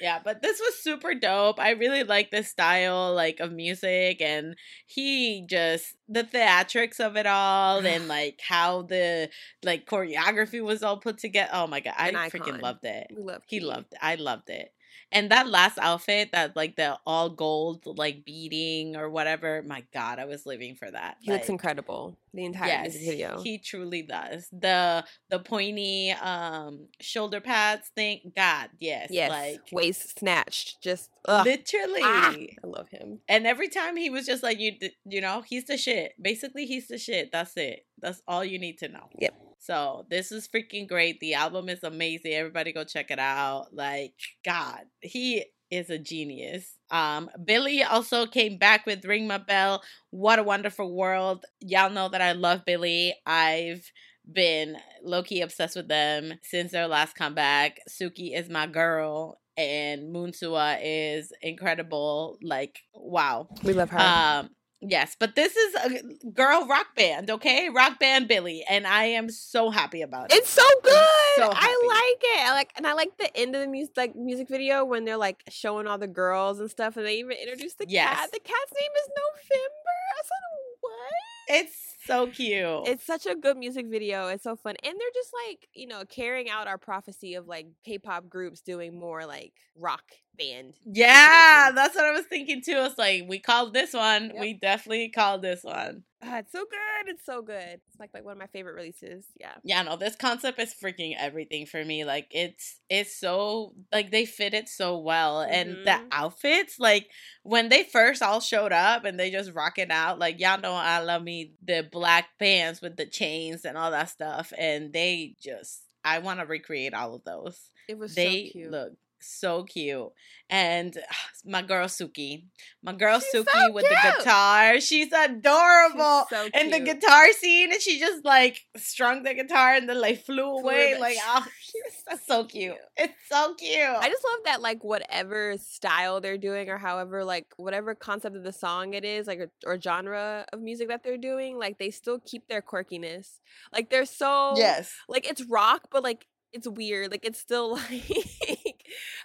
Yeah, 0.00 0.20
but 0.24 0.40
this 0.40 0.60
was 0.60 0.76
super 0.82 1.14
dope. 1.14 1.58
I 1.58 1.70
really 1.70 2.04
like 2.04 2.30
the 2.30 2.44
style 2.44 3.12
like 3.14 3.40
of 3.40 3.50
music 3.52 4.20
and 4.20 4.54
he 4.86 5.44
just 5.48 5.96
the 6.08 6.22
theatrics 6.22 7.00
of 7.00 7.16
it 7.16 7.26
all 7.26 7.84
and 7.84 8.06
like 8.08 8.40
how 8.46 8.82
the 8.82 9.28
like 9.64 9.86
choreography 9.86 10.62
was 10.62 10.82
all 10.84 10.98
put 10.98 11.18
together. 11.18 11.50
Oh 11.52 11.66
my 11.66 11.80
god, 11.80 11.94
I 11.98 12.08
An 12.10 12.14
freaking 12.14 12.48
icon. 12.48 12.60
loved 12.60 12.84
it. 12.84 13.08
We 13.16 13.22
love 13.22 13.42
He 13.48 13.58
Key. 13.58 13.64
loved 13.66 13.92
it. 13.92 13.98
I 14.00 14.14
loved 14.14 14.48
it. 14.50 14.72
And 15.16 15.30
that 15.30 15.48
last 15.48 15.78
outfit, 15.78 16.32
that 16.32 16.54
like 16.56 16.76
the 16.76 16.98
all 17.06 17.30
gold 17.30 17.86
like 17.86 18.26
beading 18.26 18.96
or 18.96 19.08
whatever, 19.08 19.62
my 19.66 19.82
god, 19.94 20.18
I 20.18 20.26
was 20.26 20.44
living 20.44 20.74
for 20.74 20.90
that. 20.90 21.16
He 21.22 21.32
looks 21.32 21.48
incredible. 21.48 22.18
The 22.34 22.44
entire 22.44 22.68
Yes, 22.68 22.92
video. 22.98 23.40
he 23.40 23.56
truly 23.56 24.02
does. 24.02 24.46
The 24.52 25.04
the 25.30 25.38
pointy 25.38 26.10
um 26.10 26.88
shoulder 27.00 27.40
pads 27.40 27.88
thing, 27.96 28.30
god, 28.36 28.68
yes. 28.78 29.08
yes, 29.10 29.30
Like 29.30 29.60
waist 29.72 30.18
snatched. 30.18 30.82
Just 30.82 31.08
ugh. 31.26 31.46
literally. 31.46 32.02
Ah, 32.04 32.34
I 32.34 32.66
love 32.66 32.90
him. 32.90 33.20
And 33.26 33.46
every 33.46 33.68
time 33.68 33.96
he 33.96 34.10
was 34.10 34.26
just 34.26 34.42
like 34.42 34.60
you, 34.60 34.72
you 35.06 35.22
know, 35.22 35.40
he's 35.40 35.64
the 35.64 35.78
shit. 35.78 36.12
Basically, 36.20 36.66
he's 36.66 36.88
the 36.88 36.98
shit. 36.98 37.32
That's 37.32 37.56
it. 37.56 37.86
That's 38.02 38.20
all 38.28 38.44
you 38.44 38.58
need 38.58 38.76
to 38.80 38.88
know. 38.88 39.08
Yep. 39.18 39.34
So 39.66 40.06
this 40.08 40.30
is 40.30 40.46
freaking 40.46 40.88
great. 40.88 41.18
The 41.18 41.34
album 41.34 41.68
is 41.68 41.82
amazing. 41.82 42.32
Everybody 42.32 42.72
go 42.72 42.84
check 42.84 43.10
it 43.10 43.18
out. 43.18 43.74
Like 43.74 44.14
God, 44.44 44.82
he 45.00 45.44
is 45.72 45.90
a 45.90 45.98
genius. 45.98 46.76
Um, 46.92 47.28
Billlie 47.44 47.82
also 47.82 48.26
came 48.26 48.58
back 48.58 48.86
with 48.86 49.04
Ring 49.04 49.26
My 49.26 49.38
Bell. 49.38 49.82
What 50.10 50.38
a 50.38 50.44
wonderful 50.44 50.94
world. 50.94 51.44
Y'all 51.60 51.90
know 51.90 52.08
that 52.08 52.22
I 52.22 52.32
love 52.32 52.64
Billlie. 52.64 53.14
I've 53.26 53.90
been 54.32 54.76
low 55.02 55.24
key 55.24 55.40
obsessed 55.40 55.74
with 55.74 55.88
them 55.88 56.34
since 56.42 56.70
their 56.70 56.86
last 56.86 57.16
comeback. 57.16 57.80
Tsuki 57.88 58.38
is 58.38 58.48
my 58.48 58.68
girl, 58.68 59.40
and 59.56 60.14
Moonsua 60.14 60.78
is 60.80 61.32
incredible. 61.42 62.38
Like, 62.40 62.78
wow. 62.94 63.48
We 63.64 63.72
love 63.72 63.90
her. 63.90 63.98
Um, 63.98 64.50
yes, 64.80 65.16
but 65.18 65.34
this 65.34 65.56
is 65.56 65.74
a 65.74 66.28
girl 66.30 66.66
rock 66.66 66.94
band, 66.96 67.30
okay? 67.30 67.68
Rock 67.68 67.98
band 67.98 68.28
Billlie, 68.28 68.62
and 68.68 68.86
I 68.86 69.04
am 69.06 69.28
so 69.30 69.70
happy 69.70 70.02
about 70.02 70.32
it. 70.32 70.36
It's 70.36 70.50
so 70.50 70.62
good. 70.82 70.92
so 71.36 71.50
I 71.52 72.12
like 72.12 72.22
it. 72.22 72.46
I 72.48 72.52
like 72.52 72.72
and 72.76 72.86
I 72.86 72.92
like 72.94 73.16
the 73.18 73.34
end 73.36 73.54
of 73.54 73.60
the 73.62 73.68
music 73.68 73.96
like 73.96 74.14
music 74.16 74.48
video 74.48 74.84
when 74.84 75.04
they're 75.04 75.16
like 75.16 75.42
showing 75.48 75.86
all 75.86 75.98
the 75.98 76.06
girls 76.06 76.60
and 76.60 76.70
stuff, 76.70 76.96
and 76.96 77.06
they 77.06 77.16
even 77.18 77.32
introduce 77.36 77.74
the 77.74 77.86
Yes. 77.88 78.14
cat. 78.14 78.30
The 78.32 78.40
cat's 78.40 78.72
name 78.72 78.90
is 78.96 79.08
November. 79.16 79.96
I 80.18 80.22
said 80.22 80.78
what? 80.80 81.00
It's 81.48 81.95
so 82.06 82.26
cute. 82.28 82.88
It's 82.88 83.04
such 83.04 83.26
a 83.26 83.34
good 83.34 83.56
music 83.56 83.86
video. 83.88 84.28
It's 84.28 84.44
so 84.44 84.56
fun, 84.56 84.76
and 84.82 84.94
they're 84.98 85.14
just 85.14 85.30
like 85.48 85.68
you 85.74 85.86
know 85.86 86.04
carrying 86.08 86.48
out 86.48 86.66
our 86.68 86.78
prophecy 86.78 87.34
of 87.34 87.46
like 87.46 87.66
K-pop 87.84 88.28
groups 88.28 88.60
doing 88.60 88.98
more 88.98 89.26
like 89.26 89.52
rock 89.76 90.02
band. 90.38 90.74
yeah, 90.84 91.66
situations. 91.68 91.74
that's 91.76 91.94
what 91.96 92.04
I 92.04 92.12
was 92.12 92.26
thinking 92.26 92.62
too. 92.62 92.76
It's 92.76 92.98
like 92.98 93.24
we 93.28 93.38
called 93.38 93.72
this 93.74 93.92
one. 93.94 94.30
Yep. 94.34 94.40
We 94.40 94.54
definitely 94.54 95.08
called 95.10 95.42
this 95.42 95.60
one. 95.62 96.02
Ah, 96.22 96.38
it's 96.38 96.50
so 96.52 96.60
good. 96.60 97.10
It's 97.12 97.24
so 97.26 97.42
good. 97.42 97.56
It's 97.86 98.00
like 98.00 98.10
like 98.14 98.24
one 98.24 98.32
of 98.32 98.38
my 98.38 98.46
favorite 98.46 98.74
releases. 98.74 99.26
Yeah. 99.38 99.52
Yeah, 99.64 99.82
no, 99.82 99.96
this 99.96 100.16
concept 100.16 100.58
is 100.58 100.74
freaking 100.82 101.14
everything 101.18 101.66
for 101.66 101.82
me. 101.84 102.04
Like 102.04 102.26
it's 102.30 102.80
it's 102.88 103.18
so 103.18 103.74
like 103.92 104.10
they 104.10 104.24
fit 104.26 104.54
it 104.54 104.68
so 104.68 104.98
well. 104.98 105.40
And 105.42 105.70
the 105.84 105.90
Mhm. 105.90 106.06
outfits, 106.12 106.78
like 106.78 107.08
when 107.42 107.68
they 107.68 107.84
first 107.84 108.22
all 108.22 108.40
showed 108.40 108.72
up 108.72 109.04
and 109.04 109.18
they 109.20 109.30
just 109.30 109.52
rocking 109.52 109.90
out, 109.90 110.18
like 110.18 110.40
y'all 110.40 110.60
know 110.60 110.72
I 110.74 111.00
love 111.00 111.22
me 111.22 111.52
the 111.64 111.86
black 111.96 112.28
pants 112.38 112.82
with 112.82 112.96
the 112.96 113.06
chains 113.06 113.64
and 113.64 113.78
all 113.78 113.90
that 113.90 114.10
stuff. 114.10 114.52
And 114.58 114.92
they 114.92 115.34
just 115.40 115.82
I 116.04 116.18
want 116.20 116.40
to 116.40 116.46
recreate 116.46 116.94
all 116.94 117.14
of 117.14 117.24
those. 117.24 117.70
It 117.88 117.98
was 117.98 118.14
They 118.14 118.46
so 118.46 118.52
cute. 118.52 118.70
look 118.72 118.92
so 119.28 119.64
cute. 119.64 120.08
And 120.48 120.96
my 121.44 121.62
girl 121.62 121.86
Tsuki. 121.88 122.44
My 122.82 122.92
girl 122.92 123.20
She's 123.20 123.30
so 123.32 123.44
Tsuki 123.44 123.74
with 123.74 123.84
the 123.88 123.96
guitar. 124.18 124.74
She's 124.80 125.06
She's 125.06 125.12
adorable 125.12 126.26
so 126.30 126.48
and 126.54 126.72
the 126.72 126.80
guitar 126.80 127.30
scene 127.32 127.72
and 127.72 127.80
she 127.80 127.98
just 127.98 128.24
like 128.24 128.60
strung 128.76 129.22
the 129.22 129.34
guitar 129.34 129.74
and 129.74 129.88
then 129.88 130.00
like 130.00 130.24
flew 130.24 130.58
away 130.58 130.92
away. 130.92 131.00
like 131.00 131.16
oh 131.26 131.46
She 131.60 131.80
was 131.84 132.20
so 132.26 132.36
so 132.36 132.44
cute 132.44 132.76
it's 132.96 133.12
so 133.28 133.54
cute 133.54 133.78
I 133.78 134.08
just 134.08 134.24
love 134.24 134.40
that 134.44 134.62
like 134.62 134.82
whatever 134.84 135.56
style 135.58 136.20
they're 136.20 136.38
doing 136.38 136.68
or 136.68 136.78
however 136.78 137.24
like 137.24 137.46
whatever 137.56 137.94
concept 137.94 138.36
of 138.36 138.42
the 138.42 138.52
song 138.52 138.94
it 138.94 139.04
is 139.04 139.26
like 139.26 139.38
or, 139.38 139.50
or 139.64 139.80
genre 139.80 140.46
of 140.52 140.60
music 140.60 140.88
that 140.88 141.02
they're 141.02 141.16
doing 141.18 141.58
like 141.58 141.78
they 141.78 141.90
still 141.90 142.18
keep 142.24 142.48
their 142.48 142.62
quirkiness 142.62 143.40
like 143.72 143.90
they're 143.90 144.06
so 144.06 144.54
yes 144.56 144.94
like 145.08 145.28
it's 145.28 145.42
rock 145.44 145.88
but 145.90 146.02
like 146.02 146.26
it's 146.52 146.68
weird 146.68 147.10
like 147.10 147.24
it's 147.24 147.38
still 147.38 147.72
like 147.90 148.65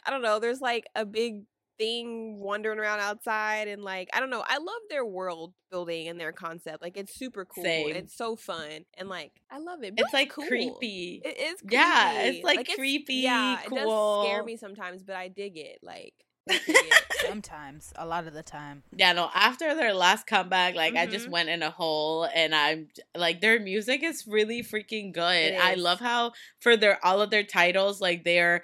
I 0.05 0.11
don't 0.11 0.21
know 0.21 0.39
there's 0.39 0.61
like 0.61 0.87
a 0.95 1.05
big 1.05 1.41
thing 1.77 2.37
wandering 2.39 2.77
around 2.77 2.99
outside 2.99 3.67
and 3.67 3.81
like 3.83 4.07
I 4.13 4.19
don't 4.19 4.29
know 4.29 4.43
I 4.45 4.57
love 4.57 4.81
their 4.89 5.03
world 5.05 5.53
building 5.71 6.07
and 6.09 6.19
their 6.19 6.31
concept 6.31 6.81
like 6.81 6.95
it's 6.95 7.15
super 7.17 7.43
cool 7.45 7.63
Same. 7.63 7.95
it's 7.95 8.15
so 8.15 8.35
fun 8.35 8.85
and 8.97 9.09
like 9.09 9.31
I 9.49 9.57
love 9.57 9.81
it 9.83 9.93
it's 9.97 10.13
like 10.13 10.29
cool. 10.29 10.45
creepy 10.45 11.21
It 11.25 11.39
is 11.39 11.59
creepy. 11.61 11.75
Yeah, 11.75 12.21
it's, 12.23 12.43
like, 12.43 12.69
creepy, 12.75 13.13
yeah, 13.15 13.61
it 13.65 13.69
does 13.73 14.19
scare 14.21 14.43
me 14.43 14.57
sometimes, 14.57 15.01
but 15.01 15.15
I 15.15 15.27
dig 15.29 15.57
it. 15.57 15.79
Like, 15.81 16.13
dig 16.47 16.61
it. 16.67 16.93
Sometimes, 17.27 17.93
a 17.95 18.05
lot 18.05 18.25
of 18.27 18.33
the 18.33 18.43
time. 18.43 18.83
yeah 18.95 19.13
no 19.13 19.29
after 19.33 19.73
their 19.75 19.93
last 19.93 20.25
comeback 20.27 20.75
like 20.75 20.95
i 20.95 21.05
just 21.05 21.27
Mhm. 21.27 21.31
went 21.31 21.49
in 21.49 21.61
a 21.63 21.69
hole 21.69 22.27
and 22.35 22.53
i'm 22.53 22.87
like 23.15 23.41
their 23.41 23.59
music 23.59 24.03
is 24.03 24.25
really 24.27 24.61
freaking 24.63 25.13
good 25.13 25.53
i 25.53 25.75
love 25.75 25.99
how 25.99 26.31
for 26.59 26.75
their 26.75 27.03
all 27.05 27.21
of 27.21 27.29
their 27.29 27.43
titles 27.43 28.01
like 28.01 28.23
they're 28.23 28.63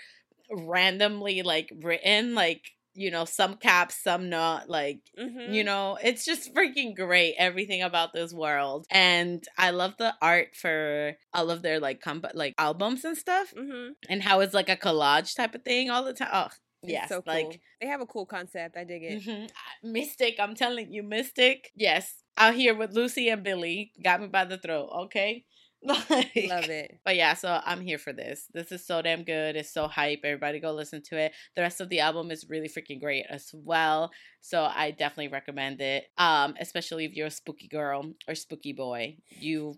randomly 0.50 1.42
like 1.44 1.72
written 1.82 2.36
like 2.36 2.62
you 2.94 3.12
know 3.12 3.26
some 3.26 3.56
caps 3.58 4.02
some 4.02 4.30
not 4.30 4.70
like 4.70 5.00
Mhm. 5.20 5.54
You 5.54 5.64
know, 5.64 5.98
it's 6.04 6.26
just 6.26 6.54
freaking 6.54 6.96
great 6.96 7.36
everything 7.38 7.82
about 7.82 8.14
this 8.14 8.34
world. 8.34 8.86
And 8.92 9.44
I 9.58 9.70
love 9.72 9.94
the 9.98 10.14
art 10.22 10.56
for 10.56 11.16
all 11.34 11.50
of 11.52 11.62
their 11.62 11.80
like 11.80 12.02
comp- 12.02 12.34
like 12.34 12.54
albums 12.58 13.04
and 13.06 13.18
stuff 13.18 13.54
Mhm. 13.56 13.92
and 14.10 14.24
how 14.24 14.40
it's 14.42 14.54
like 14.54 14.70
a 14.70 14.76
collage 14.78 15.36
type 15.36 15.54
of 15.56 15.64
thing 15.64 15.90
all 15.90 16.04
the 16.04 16.14
time. 16.14 16.30
Oh, 16.34 16.50
yes, 16.84 17.10
so 17.10 17.22
cool. 17.22 17.34
like 17.34 17.62
they 17.82 17.88
have 17.88 18.02
a 18.02 18.06
cool 18.06 18.26
concept. 18.26 18.78
I 18.78 18.84
dig 18.84 19.04
it. 19.04 19.24
mhm. 19.24 19.50
Mystic, 19.84 20.40
I'm 20.40 20.56
telling 20.56 20.92
you, 20.92 21.04
Mystic. 21.04 21.72
Yes, 21.76 22.24
out 22.38 22.56
here 22.56 22.76
with 22.76 22.94
Lucy 22.94 23.30
and 23.30 23.44
Billlie 23.44 23.92
got 24.04 24.22
me 24.22 24.28
by 24.28 24.46
the 24.46 24.58
throat, 24.58 24.90
okay? 25.06 25.46
Like, 26.10 26.32
Love 26.50 26.70
it. 26.70 27.00
but 27.06 27.16
yeah, 27.16 27.34
so 27.34 27.62
I'm 27.66 27.82
here 27.82 27.98
for 27.98 28.12
this. 28.12 28.48
This 28.54 28.72
is 28.72 28.86
so 28.86 29.02
damn 29.02 29.24
good. 29.24 29.56
It's 29.56 29.72
so 29.72 29.88
hype. 29.88 30.22
Everybody 30.24 30.60
go 30.60 30.72
listen 30.74 31.02
to 31.04 31.18
it. 31.18 31.34
The 31.56 31.62
rest 31.62 31.80
of 31.82 31.90
the 31.90 32.00
album 32.00 32.32
is 32.32 32.50
really 32.50 32.68
freaking 32.68 33.00
great 33.00 33.26
as 33.30 33.52
well. 33.54 34.12
So 34.42 34.64
I 34.64 34.92
definitely 34.92 35.30
recommend 35.30 35.80
it. 35.82 36.06
Um, 36.18 36.56
especially 36.60 37.06
if 37.06 37.14
you're 37.14 37.28
a 37.28 37.32
spooky 37.32 37.68
girl 37.68 38.12
or 38.28 38.36
spooky 38.36 38.74
boy. 38.74 39.18
You 39.30 39.76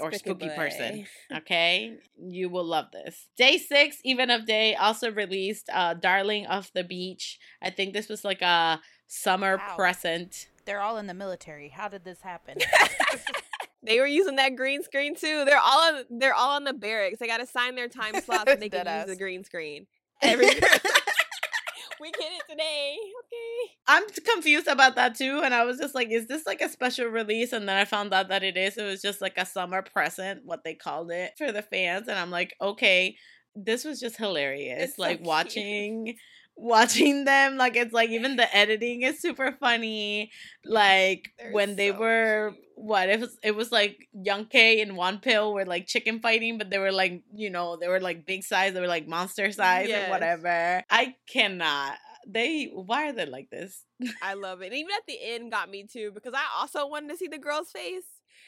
or 0.00 0.12
spooky 0.12 0.48
person. 0.50 1.06
Okay, 1.36 1.96
you 2.18 2.48
will 2.48 2.64
love 2.64 2.86
this. 2.92 3.28
Day 3.36 3.58
six, 3.58 3.98
even 4.04 4.30
of 4.30 4.46
day, 4.46 4.74
also 4.74 5.10
released 5.10 5.70
uh 5.72 5.94
Darling 5.94 6.46
of 6.46 6.70
the 6.74 6.84
Beach. 6.84 7.38
I 7.62 7.70
think 7.70 7.92
this 7.94 8.08
was 8.08 8.24
like 8.24 8.42
a 8.42 8.80
summer 9.06 9.56
How? 9.58 9.76
present. 9.76 10.48
They're 10.64 10.80
all 10.80 10.98
in 10.98 11.06
the 11.06 11.14
military. 11.14 11.68
How 11.68 11.88
did 11.88 12.04
this 12.04 12.20
happen? 12.22 12.58
They 13.82 14.00
were 14.00 14.06
using 14.06 14.36
that 14.36 14.56
green 14.56 14.82
screen 14.82 15.14
too. 15.14 15.44
They're 15.44 15.60
all 15.60 15.94
on, 15.94 16.04
they're 16.10 16.34
all 16.34 16.56
on 16.56 16.64
the 16.64 16.72
barracks. 16.72 17.18
They 17.18 17.26
got 17.26 17.38
to 17.38 17.46
sign 17.46 17.74
their 17.76 17.88
time 18.00 18.20
slots 18.20 18.50
so 18.50 18.56
they 18.56 18.68
can 18.68 18.84
Deadass. 18.86 19.06
use 19.06 19.16
the 19.16 19.22
green 19.22 19.44
screen. 19.44 19.86
Every 20.22 20.46
we 22.00 22.10
get 22.10 22.30
it 22.32 22.42
today. 22.50 22.96
Okay. 23.20 23.74
I'm 23.86 24.04
confused 24.34 24.66
about 24.66 24.96
that 24.96 25.14
too, 25.16 25.40
and 25.44 25.54
I 25.54 25.64
was 25.64 25.78
just 25.78 25.94
like, 25.94 26.10
"Is 26.10 26.26
this 26.26 26.46
like 26.46 26.60
a 26.60 26.68
special 26.68 27.06
release?" 27.06 27.52
And 27.52 27.68
then 27.68 27.76
I 27.76 27.84
found 27.84 28.12
out 28.14 28.28
that 28.28 28.42
it 28.42 28.56
is. 28.56 28.76
It 28.76 28.84
was 28.84 29.02
just 29.02 29.20
like 29.20 29.34
a 29.36 29.46
summer 29.46 29.82
present, 29.82 30.42
what 30.44 30.64
they 30.64 30.74
called 30.74 31.10
it 31.10 31.32
for 31.38 31.52
the 31.52 31.62
fans, 31.62 32.08
and 32.08 32.18
I'm 32.18 32.30
like, 32.30 32.54
"Okay, 32.60 33.16
this 33.54 33.84
was 33.84 34.00
just 34.00 34.16
hilarious." 34.16 34.90
It's 34.90 34.98
like 34.98 35.18
cute. 35.18 35.26
watching, 35.26 36.16
watching 36.56 37.24
them. 37.24 37.56
Like 37.56 37.76
it's 37.76 37.92
like 37.92 38.10
even 38.10 38.36
the 38.36 38.54
editing 38.56 39.02
is 39.02 39.20
super 39.20 39.52
funny. 39.60 40.30
Like 40.64 41.28
They're 41.38 41.52
when 41.52 41.76
they 41.76 41.90
so 41.92 41.98
were 41.98 42.52
cute. 42.54 42.65
What 42.78 43.08
it 43.08 43.20
was. 43.20 43.36
It 43.42 43.56
was 43.56 43.72
like 43.72 44.06
Young 44.12 44.44
K 44.44 44.82
and 44.82 44.92
Wonpil 44.92 45.52
were 45.54 45.64
like 45.64 45.86
chicken 45.86 46.20
fighting, 46.20 46.58
but 46.58 46.68
they 46.70 46.78
were 46.78 46.92
like 46.92 47.22
you 47.34 47.48
know 47.50 47.76
they 47.76 47.88
were 47.88 48.00
like 48.00 48.26
big 48.26 48.44
size. 48.44 48.74
They 48.74 48.80
were 48.80 48.86
like 48.86 49.08
monster 49.08 49.50
size 49.50 49.88
Yes. 49.88 50.08
or 50.08 50.10
whatever. 50.12 50.84
I 50.90 51.14
cannot. 51.26 51.96
They 52.28 52.66
why 52.66 53.08
are 53.08 53.12
they 53.12 53.24
like 53.26 53.48
this? 53.50 53.82
I 54.22 54.34
love 54.34 54.60
it. 54.60 54.66
And 54.66 54.74
even 54.74 54.90
at 54.94 55.06
the 55.08 55.16
end 55.22 55.50
got 55.52 55.70
me 55.70 55.84
too 55.90 56.10
because 56.12 56.34
I 56.34 56.44
also 56.60 56.86
wanted 56.86 57.08
to 57.10 57.16
see 57.16 57.28
the 57.28 57.38
girl's 57.38 57.70
face. 57.70 58.04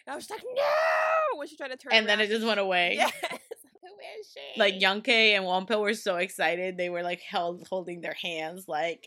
And 0.07 0.13
I 0.13 0.17
was 0.17 0.27
just 0.27 0.39
like, 0.39 0.47
no, 0.55 1.39
when 1.39 1.49
she 1.49 1.57
tried 1.57 1.69
to 1.69 1.77
turn 1.77 1.93
and 1.93 2.07
then 2.09 2.21
it 2.21 2.29
just 2.29 2.47
went 2.47 2.61
away. 2.61 3.01
Yes. 3.31 4.21
Is 4.21 4.33
she? 4.33 4.61
Like 4.61 4.81
Young 4.81 5.01
K 5.03 5.35
and 5.35 5.45
Wonpil 5.45 5.81
were 5.81 5.95
so 5.95 6.17
excited. 6.17 6.77
They 6.77 6.89
were 6.89 7.03
like 7.03 7.21
held 7.21 7.67
holding 7.69 8.01
their 8.01 8.15
hands 8.23 8.67
like 8.69 9.07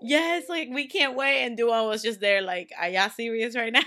yes, 0.00 0.44
like 0.48 0.68
we 0.72 0.86
can't 0.86 1.14
wait. 1.16 1.44
And 1.44 1.58
Dowoon 1.58 1.88
was 1.88 2.02
just 2.02 2.20
there 2.20 2.40
like, 2.40 2.70
are 2.80 2.88
y'all 2.88 3.10
serious 3.10 3.54
right 3.56 3.72
now? 3.72 3.82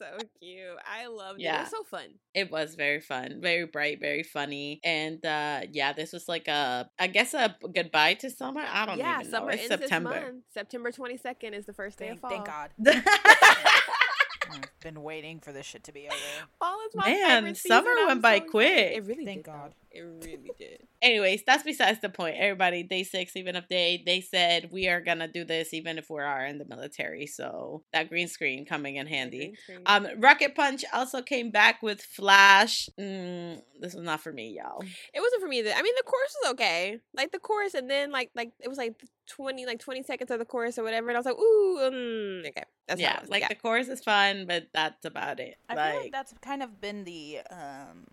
It's 0.00 0.22
so 0.22 0.28
cute. 0.40 0.76
I 0.86 1.06
loved 1.06 1.40
it. 1.40 1.42
It 1.42 1.46
Yeah. 1.46 1.60
was 1.62 1.70
so 1.70 1.82
fun. 1.84 2.06
It 2.34 2.50
was 2.50 2.74
very 2.74 3.00
fun, 3.00 3.40
very 3.40 3.66
bright, 3.66 4.00
very 4.00 4.22
funny. 4.22 4.80
And 4.84 5.24
uh 5.24 5.62
yeah, 5.72 5.92
this 5.92 6.12
was 6.12 6.28
like 6.28 6.48
a 6.48 6.88
I 6.98 7.06
guess 7.08 7.34
a 7.34 7.56
goodbye 7.74 8.14
to 8.14 8.30
summer. 8.30 8.62
I 8.66 8.86
don't 8.86 8.98
know. 8.98 9.04
yeah, 9.04 9.20
even 9.20 9.30
know. 9.30 9.38
summer 9.38 9.50
It's 9.52 9.62
ends 9.70 9.80
September. 9.82 10.10
this 10.14 10.22
month. 10.22 10.44
September 10.54 10.92
22nd 10.92 11.52
is 11.54 11.66
the 11.66 11.72
first 11.74 11.98
day 11.98 12.08
of 12.08 12.20
fall. 12.20 12.30
thank 12.30 12.46
God. 12.46 12.70
I've 14.50 14.80
been 14.80 15.02
waiting 15.02 15.40
for 15.40 15.52
this 15.52 15.66
shit 15.66 15.84
to 15.84 15.92
be 15.92 16.06
over. 16.06 16.16
Fall 16.58 16.76
is 16.88 16.94
my 16.94 17.06
Man, 17.10 17.42
favorite 17.42 17.56
summer 17.56 17.90
season. 17.90 17.96
went 18.06 18.10
I'm 18.10 18.20
by 18.20 18.30
so 18.30 18.36
excited. 18.36 18.50
quick. 18.50 18.96
It 18.96 19.04
really 19.06 19.24
Thank 19.24 19.44
did. 19.44 19.52
God. 19.52 19.70
though. 19.70 19.74
It 19.92 20.02
really 20.02 20.52
did. 20.56 20.86
Anyways, 21.02 21.42
that's 21.44 21.64
besides 21.64 22.00
the 22.00 22.08
point. 22.10 22.36
Everybody, 22.38 22.84
day 22.84 23.02
six, 23.02 23.34
even 23.34 23.56
if 23.56 23.68
they 23.68 24.02
they 24.06 24.20
said 24.20 24.70
we 24.70 24.86
are 24.88 25.00
gonna 25.00 25.26
do 25.26 25.44
this 25.44 25.74
even 25.74 25.98
if 25.98 26.08
we 26.08 26.20
are 26.20 26.44
in 26.46 26.58
the 26.58 26.64
military. 26.64 27.26
So 27.26 27.82
that 27.92 28.08
green 28.08 28.28
screen 28.28 28.64
coming 28.66 28.96
in 28.96 29.06
handy. 29.08 29.54
Um, 29.86 30.06
Rocket 30.18 30.54
Punch 30.54 30.84
also 30.92 31.22
came 31.22 31.50
back 31.50 31.82
with 31.82 32.00
Flash. 32.02 32.88
Mm, 33.00 33.60
this 33.80 33.94
was 33.94 34.04
not 34.04 34.20
for 34.20 34.32
me, 34.32 34.56
y'all. 34.58 34.80
It 35.12 35.20
wasn't 35.20 35.42
for 35.42 35.48
me 35.48 35.58
either. 35.58 35.72
I 35.74 35.82
mean, 35.82 35.94
the 35.96 36.04
course 36.04 36.36
was 36.42 36.52
okay. 36.52 36.98
Like 37.14 37.32
the 37.32 37.38
course, 37.40 37.74
and 37.74 37.90
then 37.90 38.12
like 38.12 38.30
like 38.36 38.52
it 38.60 38.68
was 38.68 38.78
like 38.78 38.94
twenty 39.30 39.64
like 39.64 39.78
twenty 39.78 40.02
seconds 40.02 40.30
of 40.30 40.38
the 40.38 40.44
chorus 40.44 40.78
or 40.78 40.82
whatever, 40.82 41.08
and 41.08 41.16
I 41.16 41.20
was 41.20 41.26
like, 41.26 41.38
ooh, 41.38 41.78
mm, 41.78 42.48
okay, 42.48 42.64
that's 42.86 43.00
yeah, 43.00 43.20
like 43.28 43.42
yeah. 43.42 43.48
the 43.48 43.54
chorus 43.54 43.88
is 43.88 44.00
fun, 44.00 44.46
but 44.46 44.68
that's 44.74 45.04
about 45.04 45.40
it. 45.40 45.56
I 45.68 45.74
like, 45.74 45.92
feel 45.92 46.02
like 46.02 46.12
that's 46.12 46.34
kind 46.40 46.62
of 46.62 46.80
been 46.80 47.04
the 47.04 47.40
um 47.50 48.06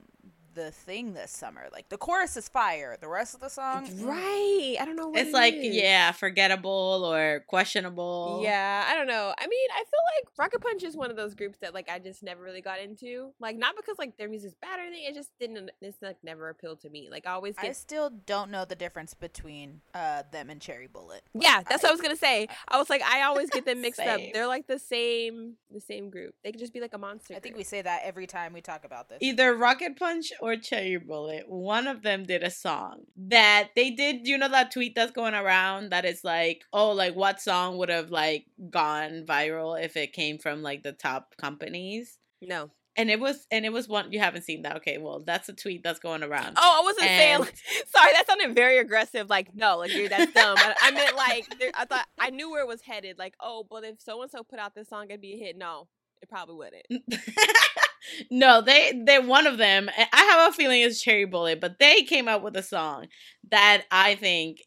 the 0.58 0.72
thing 0.72 1.14
this 1.14 1.32
summer. 1.32 1.68
Like 1.72 1.90
the 1.90 1.98
chorus 1.98 2.36
is 2.36 2.50
fire. 2.50 2.98
The 3.00 3.08
rest 3.08 3.34
of 3.36 3.40
the 3.40 3.50
song, 3.50 3.88
mm, 3.88 4.06
right. 4.06 4.76
I 4.80 4.86
don't 4.86 4.96
know. 4.96 5.10
What 5.10 5.20
it's 5.20 5.30
it 5.30 5.34
like 5.34 5.54
is. 5.54 5.76
yeah, 5.76 6.12
forgettable 6.12 7.04
or 7.14 7.44
questionable. 7.48 8.42
Yeah, 8.44 8.86
I 8.90 8.96
don't 8.96 9.08
know. 9.08 9.34
I 9.38 9.48
mean, 9.48 9.70
I 9.74 9.78
feel 9.80 10.00
like 10.18 10.30
Rocket 10.38 10.62
Punch 10.62 10.84
is 10.84 10.96
one 10.98 11.10
of 11.12 11.16
those 11.16 11.36
groups 11.36 11.60
that 11.60 11.74
like 11.74 11.90
I 11.90 12.00
just 12.00 12.24
never 12.24 12.42
really 12.44 12.62
got 12.62 12.80
into. 12.80 13.32
Like 13.40 13.58
not 13.58 13.76
because 13.76 13.96
like 14.00 14.18
their 14.18 14.30
music's 14.30 14.56
bad 14.62 14.80
or 14.80 14.84
anything. 14.84 15.06
It 15.08 15.14
just 15.16 15.32
didn't. 15.40 15.70
It's 15.82 16.02
like 16.02 16.18
never 16.24 16.50
appealed 16.50 16.82
to 16.82 16.90
me. 16.90 17.08
Like 17.12 17.28
I 17.28 17.32
always 17.32 17.56
I 17.58 17.72
still 17.72 18.10
don't 18.26 18.52
know 18.52 18.66
the 18.66 18.76
difference 18.76 19.14
between 19.14 19.82
uh 19.94 20.24
them 20.32 20.50
and 20.50 20.60
Cherry 20.60 20.88
Bullet. 20.88 21.22
Like, 21.34 21.44
yeah, 21.44 21.62
that's 21.70 21.84
what 21.84 21.90
I 21.90 21.92
I- 21.92 21.94
was 21.94 22.02
gonna 22.02 22.16
say. 22.16 22.48
I 22.68 22.78
was 22.78 22.90
like, 22.90 23.02
I 23.04 23.22
always 23.24 23.50
get 23.50 23.66
them 23.66 23.82
mixed 23.82 24.00
up. 24.02 24.20
They're 24.34 24.48
like 24.48 24.68
the 24.68 24.80
same, 24.80 25.54
the 25.72 25.80
same 25.82 26.10
group. 26.10 26.34
They 26.44 26.52
could 26.52 26.60
just 26.60 26.74
be 26.74 26.82
like 26.82 26.94
a 26.94 26.98
monster. 26.98 27.36
I 27.36 27.40
think 27.40 27.56
we 27.58 27.64
say 27.64 27.82
that 27.82 28.02
every 28.04 28.28
time 28.28 28.54
we 28.54 28.62
talk 28.62 28.84
about 28.86 29.10
this. 29.10 29.20
Either 29.22 29.54
Rocket 29.56 29.98
Punch 29.98 30.32
or 30.42 30.47
Cherry 30.56 30.98
Bullet, 30.98 31.50
one 31.50 31.88
of 31.88 32.01
them 32.03 32.24
did 32.24 32.44
a 32.44 32.50
song 32.50 33.01
that 33.18 33.70
they 33.75 33.90
did. 33.92 34.27
You 34.27 34.38
know 34.38 34.48
that 34.50 34.72
tweet 34.72 34.96
that's 34.96 35.12
going 35.12 35.33
around 35.33 35.90
that 35.92 36.05
is 36.05 36.24
like, 36.24 36.64
oh, 36.72 36.92
like 36.92 37.16
what 37.16 37.42
song 37.42 37.77
would 37.77 37.90
have 37.90 38.10
like 38.12 38.46
gone 38.70 39.25
viral 39.27 39.81
if 39.83 39.98
it 39.98 40.14
came 40.14 40.38
from 40.38 40.62
like 40.64 40.83
the 40.83 40.94
top 40.94 41.36
companies? 41.38 42.18
no. 42.42 42.72
And 43.00 43.12
it 43.12 43.20
was, 43.20 43.46
and 43.51 43.64
it 43.64 43.72
was 43.72 43.88
one 43.88 44.12
you 44.12 44.18
haven't 44.18 44.42
seen 44.42 44.64
that. 44.64 44.77
Okay, 44.77 44.98
well, 44.98 45.20
that's 45.24 45.48
a 45.50 45.53
tweet 45.53 45.83
that's 45.83 46.00
going 46.00 46.24
around. 46.24 46.55
Oh, 46.57 46.79
I 46.79 46.83
wasn't 46.83 47.05
saying. 47.05 47.33
And- 47.36 47.42
Like, 47.42 47.55
sorry, 47.96 48.12
that 48.14 48.24
sounded 48.27 48.55
very 48.55 48.79
aggressive. 48.79 49.29
Like, 49.29 49.53
no, 49.53 49.77
like 49.77 49.94
you're 49.94 50.10
that's 50.10 50.33
dumb. 50.33 50.57
I, 50.57 50.74
I 50.81 50.90
meant 50.90 51.16
like 51.16 51.46
there, 51.60 51.70
I 51.75 51.86
thought 51.86 52.07
I 52.18 52.31
knew 52.31 52.50
where 52.50 52.62
it 52.64 52.68
was 52.68 52.81
headed. 52.81 53.20
Like, 53.20 53.36
oh, 53.40 53.68
but 53.70 53.83
if 53.83 54.01
so 54.01 54.20
and 54.24 54.31
so 54.31 54.42
put 54.42 54.57
out 54.57 54.74
this 54.74 54.90
song, 54.90 55.05
it'd 55.10 55.22
be 55.22 55.36
a 55.36 55.38
hit. 55.38 55.55
No, 55.60 55.88
it 56.22 56.30
probably 56.30 56.56
wouldn't. 56.56 57.03
no, 58.32 58.62
they 58.62 58.94
they 59.06 59.20
one 59.20 59.48
of 59.48 59.58
them. 59.58 59.90
I 59.98 60.24
have 60.32 60.50
a 60.50 60.53
feeling 60.56 60.82
it's 60.82 61.01
Cherry 61.01 61.25
Bullet, 61.25 61.60
but 61.60 61.80
they 61.80 62.03
came 62.03 62.27
up 62.27 62.42
with 62.42 62.56
a 62.56 62.64
song 62.64 63.08
that 63.51 63.84
I 63.92 64.16
think 64.16 64.60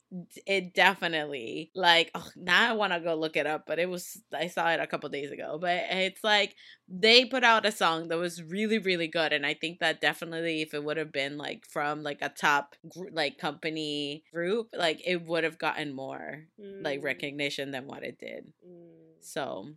it 0.46 0.74
definitely 0.74 1.70
like. 1.74 2.10
Oh, 2.14 2.26
now 2.36 2.70
I 2.70 2.72
want 2.74 2.92
to 2.92 3.00
go 3.00 3.14
look 3.14 3.36
it 3.36 3.46
up, 3.46 3.64
but 3.66 3.78
it 3.78 3.88
was 3.88 4.20
I 4.34 4.48
saw 4.48 4.70
it 4.70 4.80
a 4.80 4.86
couple 4.86 5.08
days 5.08 5.30
ago. 5.30 5.58
But 5.60 5.84
it's 5.90 6.22
like 6.22 6.54
they 6.88 7.24
put 7.24 7.44
out 7.44 7.66
a 7.66 7.72
song 7.72 8.08
that 8.08 8.18
was 8.18 8.42
really 8.42 8.78
really 8.78 9.08
good, 9.08 9.32
and 9.32 9.46
I 9.46 9.54
think 9.54 9.80
that 9.80 10.00
definitely 10.00 10.62
if 10.62 10.74
it 10.74 10.84
would 10.84 10.96
have 10.96 11.12
been 11.12 11.38
like 11.38 11.64
from 11.66 12.02
like 12.02 12.18
a 12.22 12.28
top 12.28 12.74
gr- 12.88 13.08
like 13.12 13.38
company 13.38 14.24
group, 14.32 14.68
like 14.76 15.00
it 15.06 15.24
would 15.26 15.44
have 15.44 15.58
gotten 15.58 15.94
more 15.94 16.44
like 16.82 17.00
Mm, 17.00 17.04
recognition 17.04 17.70
than 17.70 17.86
what 17.86 18.02
it 18.02 18.18
did. 18.18 18.52
mm. 18.66 19.14
So. 19.20 19.68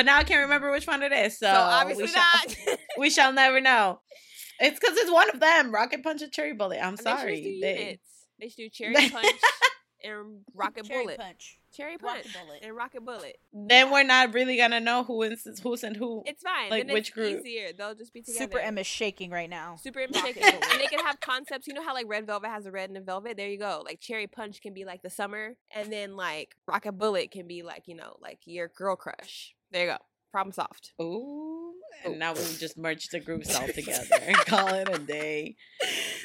But 0.00 0.06
now 0.06 0.16
I 0.16 0.24
can't 0.24 0.40
remember 0.40 0.70
which 0.72 0.86
one 0.86 1.02
it 1.02 1.12
is. 1.12 1.38
So, 1.38 1.46
So, 1.46 1.52
obviously 1.52 2.04
we 2.04 2.08
shall- 2.08 2.22
not. 2.22 2.78
we 2.98 3.10
shall 3.10 3.32
never 3.34 3.60
know. 3.60 4.00
It's 4.58 4.80
because 4.80 4.96
it's 4.96 5.10
one 5.12 5.28
of 5.28 5.40
them. 5.40 5.74
Rocket 5.74 6.02
Punch 6.02 6.22
and 6.22 6.32
Cherry 6.32 6.54
Bullet. 6.54 6.78
I'm 6.82 6.96
They 6.96 7.02
sorry. 7.02 7.58
They- 7.60 7.78
units. 7.80 8.06
They 8.40 8.48
should 8.48 8.56
do 8.56 8.68
cherry 8.72 8.94
punch 9.10 9.26
and 10.02 10.38
rocket 10.54 10.86
Cherry 10.86 11.02
bullet. 11.04 11.18
Punch. 11.18 11.58
Cherry 11.76 11.98
punch 11.98 12.24
Rocket 12.24 12.32
Bullet. 12.46 12.58
and 12.62 12.74
rocket 12.74 13.04
bullet. 13.04 13.36
then 13.52 13.90
we're 13.90 14.02
not 14.04 14.32
really 14.32 14.56
gonna 14.56 14.80
know 14.80 15.04
who 15.04 15.20
is 15.20 15.46
who's 15.62 15.84
and 15.84 15.94
who. 15.94 16.22
It's 16.24 16.42
fine. 16.42 16.70
Like, 16.70 16.86
then 16.86 16.94
which 16.94 17.08
it's 17.08 17.14
group? 17.14 17.40
easier. 17.40 17.72
They'll 17.76 17.94
just 17.94 18.14
be 18.14 18.22
together. 18.22 18.38
Super 18.44 18.58
M 18.60 18.78
is 18.78 18.86
shaking 18.86 19.30
right 19.30 19.50
now. 19.50 19.76
Super 19.76 20.00
M 20.00 20.08
Rocket 20.14 20.36
shaking. 20.36 20.62
And 20.72 20.80
they 20.80 20.86
can 20.86 21.00
have 21.04 21.20
concepts. 21.20 21.66
You 21.66 21.74
know 21.74 21.84
how 21.84 21.92
like 21.92 22.06
Red 22.08 22.26
Velvet 22.26 22.48
has 22.48 22.64
a 22.64 22.70
red 22.70 22.88
and 22.88 22.96
a 22.96 23.02
velvet? 23.02 23.36
There 23.36 23.46
you 23.50 23.58
go. 23.58 23.82
Like 23.84 24.00
Cherry 24.00 24.26
Punch 24.26 24.62
can 24.62 24.72
be 24.72 24.86
like 24.86 25.02
the 25.02 25.10
summer. 25.10 25.54
And 25.74 25.92
then 25.92 26.16
like 26.16 26.54
Rocket 26.66 26.92
Bullet 26.92 27.30
can 27.30 27.46
be 27.46 27.62
like, 27.62 27.82
you 27.86 27.94
know, 27.94 28.16
like 28.22 28.38
your 28.46 28.68
girl 28.68 28.96
crush. 28.96 29.54
There 29.70 29.86
you 29.86 29.92
go. 29.92 29.98
Problem 30.32 30.52
solved. 30.52 30.92
Ooh, 31.00 31.72
and 32.04 32.14
Ooh. 32.14 32.18
now 32.18 32.32
we 32.32 32.40
just 32.58 32.78
merge 32.78 33.08
the 33.08 33.20
groups 33.20 33.54
all 33.54 33.66
together 33.74 34.16
and 34.22 34.36
call 34.36 34.68
it 34.74 34.88
a 34.88 34.98
day. 34.98 35.56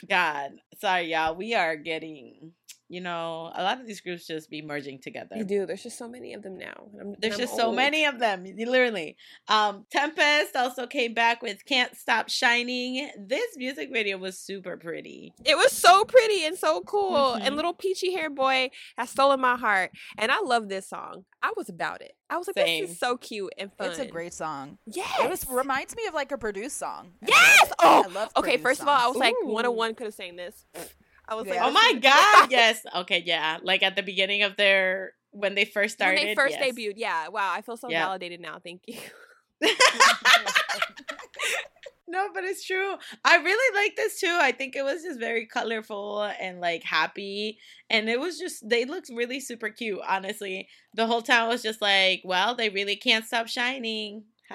God, 0.10 0.52
sorry, 0.80 1.12
y'all. 1.12 1.36
We 1.36 1.54
are 1.56 1.76
getting, 1.76 2.54
you 2.88 3.02
know, 3.02 3.52
a 3.56 3.64
lot 3.64 3.80
of 3.82 3.88
these 3.88 4.02
groups 4.02 4.28
just 4.28 4.50
be 4.50 4.62
merging 4.62 5.00
together. 5.00 5.36
You 5.36 5.44
do. 5.44 5.66
There's 5.66 5.82
just 5.84 5.98
so 5.98 6.08
many 6.08 6.34
of 6.34 6.44
them 6.44 6.58
now. 6.58 6.88
and 6.92 7.00
I'm- 7.02 7.08
and 7.14 7.16
There's 7.20 7.34
I'm 7.34 7.40
just 7.40 7.56
so 7.56 7.72
many 7.72 8.06
of 8.06 8.20
them, 8.20 8.44
literally. 8.46 9.18
Um, 9.48 9.86
Tempest 9.90 10.56
also 10.56 10.86
came 10.88 11.14
back 11.14 11.42
with 11.42 11.66
"Can't 11.66 11.96
Stop 11.96 12.30
Shining." 12.30 13.10
This 13.18 13.58
music 13.58 13.90
video 13.92 14.18
was 14.18 14.38
super 14.38 14.78
pretty. 14.78 15.34
It 15.44 15.56
was 15.58 15.72
so 15.72 16.06
pretty 16.06 16.46
and 16.46 16.58
so 16.58 16.82
cool. 16.82 17.36
Mhm. 17.36 17.42
And 17.42 17.56
little 17.56 17.74
peachy 17.74 18.14
hair 18.14 18.30
boy 18.30 18.70
has 18.98 19.10
stolen 19.10 19.40
my 19.42 19.56
heart. 19.58 19.92
And 20.18 20.32
I 20.32 20.40
love 20.42 20.70
this 20.70 20.88
song. 20.88 21.26
I 21.42 21.54
was 21.58 21.70
about 21.70 22.02
it. 22.02 22.14
I 22.30 22.38
was 22.38 22.48
like, 22.48 22.56
Same. 22.56 22.84
this 22.84 22.92
is 22.94 23.00
so 23.00 23.18
cute 23.18 23.54
and 23.58 23.72
fun. 23.74 23.90
It's 23.92 24.00
a 24.00 24.06
great 24.08 24.34
song. 24.34 24.78
Yes. 24.88 25.20
It 25.24 25.30
was 25.30 25.48
reminds 25.48 25.96
me 25.96 26.06
of 26.08 26.14
like 26.14 26.32
a 26.32 26.38
produced 26.38 26.78
song. 26.78 27.14
Yes! 27.28 27.72
Oh, 27.80 28.04
I 28.06 28.08
love 28.12 28.32
Okay, 28.38 28.58
produced 28.58 28.64
first 28.64 28.82
of 28.82 28.88
all, 28.88 28.96
I 28.96 29.02
songs. 29.04 29.14
was 29.16 29.20
like, 29.20 29.36
Ooh. 29.44 29.48
101 29.50 29.94
could 29.96 30.06
have 30.06 30.14
sang 30.16 30.36
this. 30.36 30.66
I 31.28 31.36
was 31.36 31.48
like, 31.48 31.60
oh, 31.62 31.68
oh 31.68 31.72
my 31.72 31.94
god, 32.02 32.52
yes. 32.52 32.82
Okay, 32.96 33.24
yeah. 33.26 33.58
Like 33.64 33.84
at 33.84 33.96
the 33.96 34.04
beginning 34.04 34.44
of 34.44 34.58
their 34.58 35.14
when 35.36 35.56
they 35.56 35.66
first 35.66 35.96
started. 35.96 36.20
when 36.20 36.28
they 36.28 36.36
first 36.36 36.58
yes. 36.60 36.74
debuted. 36.74 36.94
Yeah. 36.96 37.28
Wow. 37.28 37.52
I 37.54 37.62
feel 37.62 37.78
so 37.78 37.90
Yeah. 37.90 38.06
validated 38.06 38.40
now. 38.40 38.60
Thank 38.64 38.84
you. 38.88 38.98
no, 42.08 42.30
but 42.34 42.44
it's 42.46 42.66
true. 42.66 42.96
I 43.24 43.38
really 43.38 43.76
like 43.76 43.96
this 43.98 44.20
too. 44.20 44.38
I 44.40 44.52
think 44.54 44.76
it 44.76 44.84
was 44.84 45.04
just 45.04 45.20
very 45.20 45.46
colorful 45.46 46.24
and 46.24 46.62
like 46.62 46.84
happy. 46.84 47.60
And 47.90 48.10
it 48.10 48.20
was 48.20 48.40
just 48.40 48.68
they 48.68 48.86
looked 48.86 49.10
really 49.14 49.40
super 49.42 49.70
cute, 49.70 50.00
honestly. 50.08 50.70
The 50.94 51.06
whole 51.06 51.22
town 51.22 51.50
was 51.50 51.62
just 51.62 51.82
like, 51.82 52.22
well, 52.24 52.56
they 52.56 52.70
really 52.70 52.96
can't 52.96 53.26
stop 53.26 53.48
shining. 53.48 54.24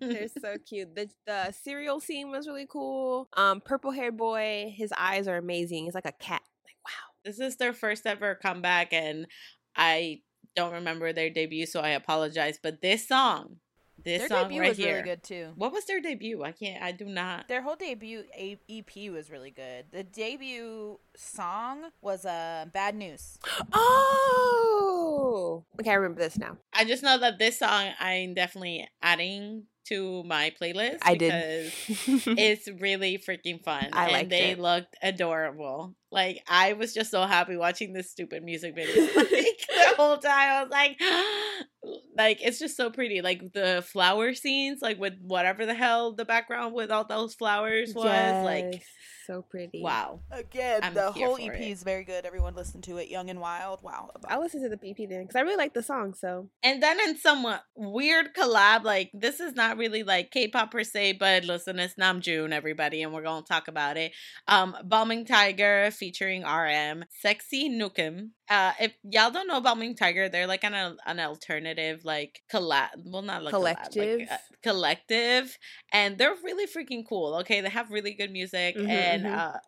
They're 0.00 0.28
so 0.40 0.56
cute. 0.68 0.94
The 0.94 1.08
the 1.26 1.52
cereal 1.52 2.00
scene 2.00 2.30
was 2.30 2.46
really 2.46 2.66
cool. 2.70 3.28
Um, 3.36 3.60
purple 3.60 3.90
haired 3.90 4.16
boy, 4.16 4.72
his 4.76 4.92
eyes 4.96 5.26
are 5.26 5.36
amazing. 5.36 5.84
He's 5.84 5.94
like 5.94 6.06
a 6.06 6.12
cat. 6.12 6.42
Like 6.64 6.76
wow. 6.86 7.14
this 7.24 7.40
is 7.40 7.56
their 7.56 7.72
first 7.72 8.06
ever 8.06 8.34
comeback 8.34 8.92
and 8.92 9.26
I 9.74 10.20
don't 10.54 10.72
remember 10.74 11.12
their 11.12 11.30
debut, 11.30 11.66
so 11.66 11.80
I 11.80 11.90
apologize. 11.90 12.58
But 12.62 12.82
this 12.82 13.08
song, 13.08 13.56
this 14.04 14.18
Their 14.20 14.28
song 14.28 14.42
debut 14.44 14.60
right 14.60 14.68
was 14.70 14.78
here. 14.78 14.96
really 14.96 15.02
good 15.02 15.22
too. 15.22 15.52
What 15.54 15.72
was 15.72 15.84
their 15.86 16.00
debut? 16.00 16.42
I 16.42 16.52
can't. 16.52 16.82
I 16.82 16.92
do 16.92 17.04
not. 17.04 17.48
Their 17.48 17.62
whole 17.62 17.76
debut 17.76 18.24
A- 18.36 18.58
EP 18.68 19.10
was 19.12 19.30
really 19.30 19.50
good. 19.50 19.86
The 19.92 20.02
debut 20.02 20.98
song 21.16 21.84
was 22.00 22.24
uh, 22.26 22.66
"Bad 22.72 22.96
News." 22.96 23.38
Oh, 23.72 24.91
Oh. 25.12 25.64
okay, 25.80 25.90
I 25.90 25.94
remember 25.94 26.20
this 26.20 26.38
now. 26.38 26.56
I 26.72 26.84
just 26.84 27.02
know 27.02 27.18
that 27.18 27.38
this 27.38 27.58
song 27.58 27.90
I'm 28.00 28.34
definitely 28.34 28.88
adding 29.02 29.64
to 29.88 30.22
my 30.24 30.52
playlist. 30.60 30.98
I 31.02 31.16
did. 31.16 31.72
because 31.86 32.26
it's 32.38 32.68
really 32.80 33.18
freaking 33.18 33.62
fun. 33.62 33.88
I 33.92 34.04
and 34.04 34.12
liked 34.12 34.30
they 34.30 34.50
it. 34.50 34.58
looked 34.58 34.96
adorable. 35.02 35.94
Like 36.10 36.42
I 36.48 36.74
was 36.74 36.94
just 36.94 37.10
so 37.10 37.22
happy 37.22 37.56
watching 37.56 37.92
this 37.92 38.10
stupid 38.10 38.44
music 38.44 38.74
video. 38.74 39.02
like 39.16 39.26
the 39.26 39.94
whole 39.96 40.18
time 40.18 40.32
I 40.34 40.62
was 40.62 40.70
like 40.70 41.00
like 42.16 42.38
it's 42.42 42.58
just 42.58 42.76
so 42.76 42.90
pretty. 42.90 43.22
Like 43.22 43.52
the 43.52 43.84
flower 43.86 44.34
scenes, 44.34 44.80
like 44.82 44.98
with 44.98 45.14
whatever 45.20 45.66
the 45.66 45.74
hell 45.74 46.12
the 46.12 46.24
background 46.24 46.74
with 46.74 46.90
all 46.90 47.04
those 47.04 47.34
flowers 47.34 47.92
was. 47.94 48.44
Like 48.44 48.72
Yes, 48.72 48.82
so 49.26 49.42
pretty. 49.42 49.80
wow. 49.82 50.20
Again, 50.30 50.80
I'm 50.82 50.94
the 50.94 51.12
whole 51.12 51.36
EP 51.36 51.54
it. 51.54 51.70
is 51.70 51.82
very 51.82 52.04
good. 52.04 52.24
Everyone 52.26 52.54
listen 52.54 52.80
to 52.82 52.98
it. 52.98 53.08
Young 53.08 53.30
and 53.30 53.40
Wild. 53.40 53.80
Wow. 53.82 54.10
I 54.26 54.38
listened 54.38 54.62
to 54.64 54.68
the 54.76 54.90
EP 54.90 55.08
then 55.08 55.22
because 55.22 55.36
I 55.36 55.40
really 55.40 55.56
like 55.56 55.74
the 55.74 55.82
song. 55.82 56.14
So 56.14 56.48
And 56.62 56.82
then 56.82 56.98
in 57.00 57.16
somewhat 57.16 57.62
weird 57.76 58.34
collab, 58.34 58.84
like 58.84 59.10
this 59.14 59.40
is 59.40 59.54
not 59.54 59.76
really 59.76 60.02
like 60.02 60.30
K-pop 60.30 60.70
per 60.70 60.84
se, 60.84 61.14
but 61.14 61.44
listen, 61.44 61.78
it's 61.78 61.94
Namjoon, 61.94 62.52
everybody, 62.52 63.02
and 63.02 63.12
we're 63.12 63.22
gonna 63.22 63.44
talk 63.46 63.68
about 63.68 63.96
it. 63.96 64.12
Um, 64.48 64.76
Balming 64.86 65.26
Tiger 65.26 65.90
featuring 65.92 66.42
RM, 66.44 67.04
Sexy 67.20 67.70
Nukem. 67.70 68.30
Uh, 68.50 68.72
if 68.80 68.92
y'all 69.02 69.30
don't 69.30 69.46
know 69.48 69.60
Balming 69.62 69.96
Tiger, 69.96 70.28
they're 70.28 70.46
like 70.46 70.64
an 70.64 70.74
an 71.06 71.20
alternative 71.20 72.00
like 72.04 72.42
collab, 72.52 72.88
well 73.04 73.22
not 73.22 73.42
like 73.42 73.54
collab, 73.54 73.62
like, 73.76 73.92
Collective. 73.92 74.28
uh, 74.30 74.36
collective, 74.62 75.58
and 75.92 76.18
they're 76.18 76.34
really 76.44 76.66
freaking 76.66 77.04
cool. 77.08 77.36
Okay, 77.40 77.60
they 77.60 77.68
have 77.68 77.90
really 77.90 78.14
good 78.14 78.30
music, 78.30 78.76
Mhm, 78.76 78.88
and 78.88 79.21
mhm. 79.24 79.36
uh, 79.36 79.58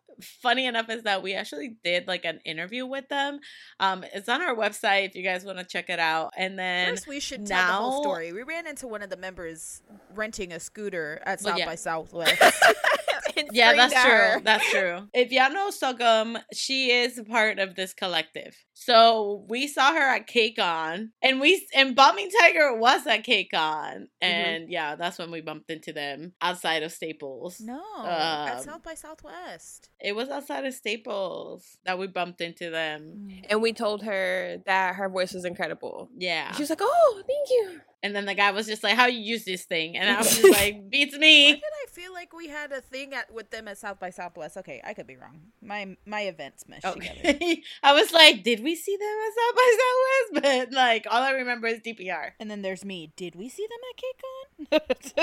funny 0.41 0.65
enough 0.65 0.89
is 0.89 1.03
that 1.03 1.21
we 1.21 1.33
actually 1.33 1.75
did 1.83 2.07
like 2.07 2.25
an 2.25 2.39
interview 2.45 2.85
with 2.85 3.07
them. 3.09 3.39
Um, 3.79 4.03
it's 4.13 4.29
on 4.29 4.41
our 4.41 4.55
website 4.55 5.09
if 5.09 5.15
you 5.15 5.23
guys 5.23 5.45
want 5.45 5.57
to 5.59 5.65
check 5.65 5.89
it 5.89 5.99
out, 5.99 6.33
and 6.37 6.57
then. 6.57 6.89
First, 6.89 7.07
we 7.07 7.19
should 7.19 7.45
tell 7.45 7.67
the 7.67 7.73
whole 7.73 8.03
story. 8.03 8.33
We 8.33 8.43
ran 8.43 8.67
into 8.67 8.87
one 8.87 9.01
of 9.01 9.09
the 9.09 9.17
members 9.17 9.81
renting 10.13 10.51
a 10.53 10.59
scooter 10.59 11.21
at 11.25 11.41
Well, 11.41 11.53
South 11.53 11.59
yeah. 11.59 11.65
by 11.65 11.75
Southwest. 11.75 12.41
Yeah, 13.51 13.73
that's 13.73 13.93
at 13.93 14.05
true. 14.05 14.41
That's 14.43 14.69
true. 14.69 15.07
If 15.13 15.31
y'all 15.31 15.51
know 15.51 15.69
sogumm, 15.69 16.41
she 16.53 16.91
is 16.91 17.21
part 17.29 17.59
of 17.59 17.75
this 17.75 17.93
collective. 17.93 18.55
So 18.73 19.45
we 19.47 19.67
saw 19.67 19.93
her 19.93 20.15
at 20.15 20.27
KCON, 20.27 21.09
and 21.21 21.39
we 21.39 21.65
and 21.73 21.95
Balming 21.95 22.29
Tiger 22.41 22.75
was 22.75 23.07
at 23.07 23.25
KCON, 23.25 24.07
and 24.21 24.69
yeah, 24.69 24.95
that's 24.95 25.17
when 25.17 25.31
we 25.31 25.41
bumped 25.41 25.71
into 25.71 25.93
them 25.93 26.33
outside 26.41 26.83
of 26.83 26.91
Staples. 26.91 27.61
no, 27.61 27.81
Um, 27.97 28.05
at 28.07 28.61
South 28.63 28.83
by 28.83 28.93
Southwest. 28.95 29.89
It 29.99 30.15
was 30.15 30.29
outside 30.29 30.65
of 30.65 30.73
Staples 30.73 31.77
that 31.85 31.97
we 31.97 32.07
bumped 32.07 32.41
into 32.41 32.69
them. 32.69 33.29
And 33.49 33.61
we 33.61 33.73
told 33.73 34.03
her 34.03 34.57
that 34.65 34.95
her 34.95 35.09
voice 35.09 35.33
was 35.33 35.45
incredible. 35.45 36.09
Yeah, 36.17 36.51
She 36.53 36.61
was 36.63 36.69
like, 36.69 36.79
"Oh, 36.81 37.23
thank 37.25 37.49
you." 37.49 37.81
And 38.05 38.15
then 38.15 38.25
the 38.25 38.35
guy 38.35 38.51
was 38.51 38.67
just 38.67 38.83
like, 38.83 38.95
"How 38.95 39.07
you 39.07 39.19
use 39.19 39.45
this 39.45 39.63
thing?" 39.63 39.97
And 39.97 40.07
I 40.07 40.19
was 40.19 40.37
just 40.37 40.51
like, 40.61 40.91
"Beats 40.91 41.15
Why 41.15 41.19
me." 41.19 41.53
did 41.53 41.63
I 41.63 41.89
feel 41.89 42.13
like 42.13 42.33
we 42.33 42.47
had 42.47 42.71
a 42.71 42.79
thing 42.79 43.15
at 43.15 43.33
with 43.33 43.49
them 43.49 43.67
at 43.67 43.79
South 43.79 43.99
by 43.99 44.11
Southwest? 44.11 44.57
Okay, 44.57 44.79
I 44.85 44.93
could 44.93 45.07
be 45.07 45.15
wrong. 45.15 45.39
My 45.59 45.97
my 46.05 46.21
events 46.21 46.65
meshed 46.67 46.83
together. 46.83 47.39
I 47.83 47.93
was 47.93 48.13
like, 48.13 48.43
"Did 48.43 48.61
we 48.61 48.75
see 48.75 48.95
them 48.95 49.17
at 49.25 49.33
South 49.39 49.55
by 49.55 49.69
Southwest?" 49.81 50.45
But 50.45 50.73
like, 50.75 51.07
all 51.09 51.23
I 51.23 51.31
remember 51.31 51.65
is 51.65 51.79
DPR. 51.79 52.33
And 52.39 52.51
then 52.51 52.61
there's 52.61 52.85
me. 52.85 53.11
Did 53.17 53.33
we 53.33 53.49
see 53.49 53.65
them 53.67 53.79
at 53.89 53.97
KCON? 54.03 55.15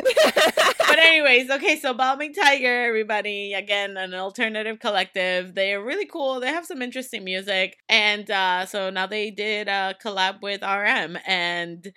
but 0.79 0.99
anyways, 0.99 1.51
okay, 1.51 1.79
so 1.79 1.95
Balming 1.95 2.35
Tiger, 2.35 2.85
everybody, 2.85 3.55
again, 3.55 3.97
an 3.97 4.13
alternative 4.15 4.81
collective. 4.81 5.55
They're 5.55 5.83
really 5.83 6.07
cool. 6.07 6.41
They 6.41 6.49
have 6.49 6.67
some 6.67 6.83
interesting 6.83 7.23
music. 7.23 7.79
And 7.89 8.29
uh 8.31 8.67
so 8.67 8.91
now 8.91 9.07
they 9.07 9.31
did 9.31 9.69
a 9.69 9.95
collab 10.03 10.43
with 10.43 10.63
RM 10.63 11.19
and 11.27 11.93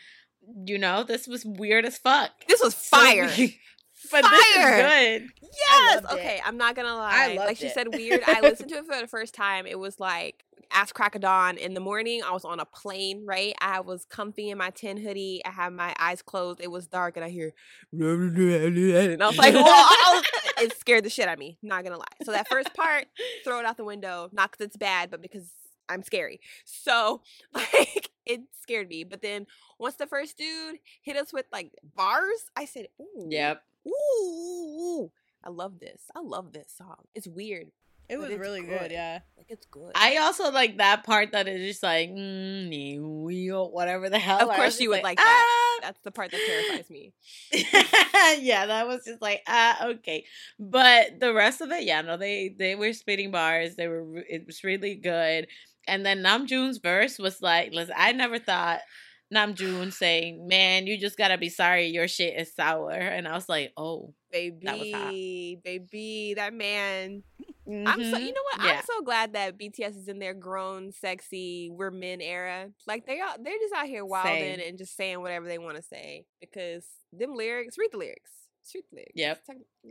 you 0.66 0.78
know, 0.78 1.04
this 1.04 1.28
was 1.28 1.46
weird 1.46 1.86
as 1.86 1.98
fuck. 1.98 2.32
This 2.48 2.62
was 2.62 2.74
fire. 2.74 3.30
we- 3.38 3.60
but 4.12 4.24
this 4.30 4.46
is 4.48 4.56
Fire. 4.56 4.82
good. 5.20 5.30
Yes. 5.42 6.04
loved 6.04 6.14
it. 6.14 6.20
Okay, 6.20 6.42
I'm 6.46 6.58
not 6.58 6.76
gonna 6.76 6.96
lie. 6.96 7.36
Like 7.38 7.58
she 7.58 7.68
it. 7.68 7.74
said, 7.74 7.94
weird. 7.94 8.22
I 8.28 8.40
listened 8.42 8.70
to 8.70 8.76
it 8.78 8.86
for 8.86 9.00
the 9.00 9.08
first 9.08 9.34
time. 9.34 9.66
It 9.66 9.80
was 9.80 10.00
like 10.00 10.44
ask 10.72 10.94
crack 10.94 11.16
of 11.16 11.22
dawn 11.22 11.58
in 11.58 11.74
the 11.74 11.80
morning. 11.80 12.22
I 12.24 12.32
was 12.32 12.44
on 12.44 12.60
a 12.60 12.66
plane, 12.66 13.24
right? 13.26 13.54
I 13.62 13.80
was 13.80 14.06
comfy 14.06 14.50
in 14.50 14.58
my 14.58 14.70
tin 14.72 14.98
hoodie. 14.98 15.42
I 15.46 15.50
had 15.52 15.74
my 15.74 15.96
eyes 16.00 16.22
closed. 16.22 16.60
It 16.62 16.70
was 16.70 16.88
dark, 16.88 17.16
and 17.18 17.24
I 17.26 17.30
hear, 17.30 17.54
and 17.92 19.24
I 19.24 19.28
was 19.28 19.38
like, 19.38 19.54
"Whoa!" 19.56 20.22
It 20.58 20.78
scared 20.80 21.04
the 21.04 21.10
shit 21.10 21.28
out 21.28 21.34
of 21.34 21.40
me. 21.40 21.58
Not 21.62 21.84
gonna 21.84 21.98
lie. 21.98 22.06
So 22.24 22.32
that 22.32 22.48
first 22.48 22.74
part, 22.74 23.08
throw 23.44 23.60
it 23.60 23.66
out 23.66 23.78
the 23.78 23.84
window. 23.86 24.30
Not 24.32 24.52
because 24.52 24.68
it's 24.68 24.78
bad, 24.78 25.12
but 25.12 25.22
because 25.22 25.52
I'm 25.90 26.04
scary. 26.04 26.40
So 26.64 27.22
like 27.54 28.12
it 28.26 28.42
scared 28.62 28.90
me. 28.90 29.04
But 29.04 29.22
then 29.22 29.48
once 29.80 29.96
the 29.96 30.08
first 30.08 30.38
dude 30.38 30.78
hit 31.02 31.18
us 31.18 31.34
with 31.34 31.46
like 31.52 31.72
bars, 31.96 32.50
I 32.56 32.66
said, 32.66 32.88
"Ooh, 33.00 33.28
Yep. 33.30 33.64
Ooh, 33.88 33.92
ooh, 33.92 35.02
ooh. 35.02 35.12
I 35.44 35.50
love 35.50 35.80
this. 35.80 36.04
I 36.16 36.22
love 36.22 36.54
this 36.54 36.74
song. 36.76 37.04
It's 37.14 37.28
weird. 37.28 37.68
It 38.08 38.18
was 38.18 38.34
really 38.34 38.62
good. 38.62 38.80
good. 38.80 38.92
Yeah. 38.92 39.20
Like 39.38 39.48
it's 39.50 39.66
good. 39.66 39.92
I 39.96 40.18
also 40.18 40.52
like 40.52 40.78
that 40.78 41.04
part 41.04 41.32
that 41.32 41.48
is 41.48 41.68
just 41.68 41.84
like 41.84 42.10
mm, 42.10 43.52
oh, 43.52 43.68
whatever 43.68 44.10
the 44.10 44.20
hell. 44.20 44.50
Of 44.50 44.56
course 44.56 44.80
you 44.80 44.90
would 44.90 45.04
like 45.04 45.18
that. 45.18 45.46
"Ah." 45.48 45.80
That's 45.82 46.02
the 46.02 46.12
part 46.12 46.32
that 46.32 46.40
terrifies 46.46 46.90
me. 46.90 47.14
yeah, 48.42 48.66
that 48.68 48.88
was 48.88 49.04
just 49.06 49.22
like 49.22 49.42
ah 49.48 49.88
okay, 49.88 50.26
but 50.60 51.20
the 51.20 51.34
rest 51.34 51.62
of 51.62 51.72
it, 51.72 51.84
yeah, 51.84 52.02
no, 52.02 52.18
they 52.18 52.56
they 52.58 52.76
were 52.76 52.94
spitting 52.94 53.32
bars. 53.32 53.76
They 53.76 53.88
were 53.88 54.24
it 54.30 54.46
was 54.46 54.64
really 54.64 54.96
good, 54.96 55.48
and 55.88 56.06
then 56.06 56.24
Namjoon's 56.24 56.78
verse 56.80 57.18
was 57.20 57.42
like, 57.42 57.74
listen, 57.74 57.96
I 57.98 58.12
never 58.12 58.40
thought 58.40 58.82
Namjoon 59.34 59.92
saying, 59.92 60.48
"Man, 60.48 60.86
you 60.88 60.98
just 61.00 61.18
gotta 61.18 61.38
be 61.38 61.50
sorry, 61.50 61.88
your 61.88 62.08
shit 62.08 62.40
is 62.40 62.54
sour," 62.54 62.92
and 62.92 63.28
I 63.28 63.34
was 63.34 63.50
like, 63.50 63.74
oh, 63.76 64.14
That. 64.32 64.62
Baby, 64.62 65.60
baby, 65.64 66.34
that 66.36 66.54
man. 66.54 67.24
I'm 67.68 67.86
so 67.86 68.18
you 68.18 68.32
mhm, 68.32 68.36
know 68.36 68.44
what? 68.52 68.64
yeah. 68.66 68.78
I'm 68.78 68.84
so 68.86 69.02
glad 69.02 69.34
that 69.34 69.58
BTS 69.58 69.98
is 69.98 70.08
in 70.08 70.20
their 70.20 70.36
grown, 70.36 70.92
sexy, 70.92 71.72
we're 71.72 71.90
men 71.90 72.22
era. 72.22 72.70
Like 72.86 73.08
they 73.08 73.20
are 73.20 73.36
they're 73.42 73.58
just 73.60 73.74
out 73.74 73.88
here 73.88 74.06
wilding 74.06 74.58
Same. 74.58 74.68
and 74.68 74.78
just 74.78 74.96
saying 74.96 75.20
whatever 75.22 75.48
they 75.48 75.58
want 75.58 75.78
to 75.78 75.82
say. 75.82 76.26
Because 76.40 76.86
them 77.12 77.34
lyrics, 77.34 77.78
read 77.80 77.90
the 77.92 77.98
lyrics. 77.98 78.32
Just 78.66 78.76
read 78.76 78.84
the 78.92 78.96
lyrics. 78.96 79.12
Yep. 79.16 79.44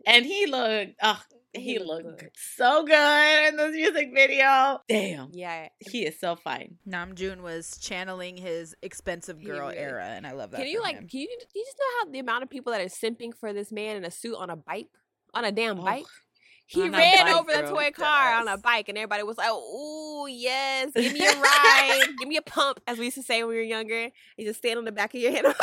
And 0.07 0.27
he 0.27 0.47
looked, 0.47 0.95
oh, 1.03 1.21
He 1.53 1.61
he, 1.63 1.79
looked 1.79 2.05
looked 2.07 2.21
good. 2.21 2.31
so 2.57 2.85
good 2.85 3.49
in 3.49 3.57
this 3.57 3.73
music 3.73 4.11
video. 4.15 4.81
Damn, 4.89 5.31
Yeah. 5.33 5.69
he 5.79 6.05
is 6.05 6.19
so 6.19 6.35
fine. 6.37 6.77
Namjoon 6.89 7.41
was 7.43 7.79
channeling 7.79 8.37
his 8.37 8.75
expensive 8.83 9.43
girl 9.45 9.69
really- 9.69 9.79
era, 9.79 10.05
and 10.05 10.27
I 10.27 10.33
love 10.33 10.51
that. 10.51 10.59
Can 10.59 10.67
you 10.69 10.83
like? 10.83 10.97
him. 10.97 11.09
Can 11.09 11.21
you, 11.21 11.29
do 11.29 11.47
you 11.59 11.65
just 11.65 11.77
know 11.79 11.99
how 12.07 12.11
the 12.11 12.19
amount 12.19 12.43
of 12.43 12.51
people 12.51 12.73
that 12.73 12.81
are 12.81 12.87
simping 12.87 13.33
for 13.39 13.53
this 13.53 13.71
man 13.71 13.97
in 13.97 14.05
a 14.05 14.11
suit 14.11 14.35
on 14.37 14.51
a 14.51 14.57
bike, 14.57 14.89
on 15.33 15.45
a 15.45 15.53
damn 15.53 15.79
Oh, 15.79 15.85
bike? 15.85 16.05
He 16.67 16.81
on 16.83 16.93
ran 16.93 17.27
bike, 17.27 17.37
over 17.37 17.53
the 17.53 17.61
girl. 17.61 17.75
toy 17.77 17.91
car 17.91 18.35
on 18.41 18.49
a 18.49 18.57
bike, 18.57 18.89
and 18.89 18.97
everybody 18.97 19.23
was 19.23 19.37
like, 19.37 19.51
"Ooh, 19.53 20.27
yes, 20.29 20.93
give 20.95 21.13
me 21.13 21.21
a 21.27 21.31
ride, 21.39 22.07
give 22.19 22.27
me 22.27 22.39
a 22.39 22.43
pump," 22.43 22.81
as 22.87 22.97
we 22.99 23.05
used 23.05 23.19
to 23.19 23.23
say 23.23 23.43
when 23.43 23.51
we 23.51 23.57
were 23.57 23.61
younger. 23.63 24.09
You 24.39 24.47
just 24.47 24.61
stand 24.61 24.79
on 24.79 24.87
the 24.87 24.91
back 24.93 25.15
of 25.15 25.21
your 25.21 25.31
hand. 25.31 25.47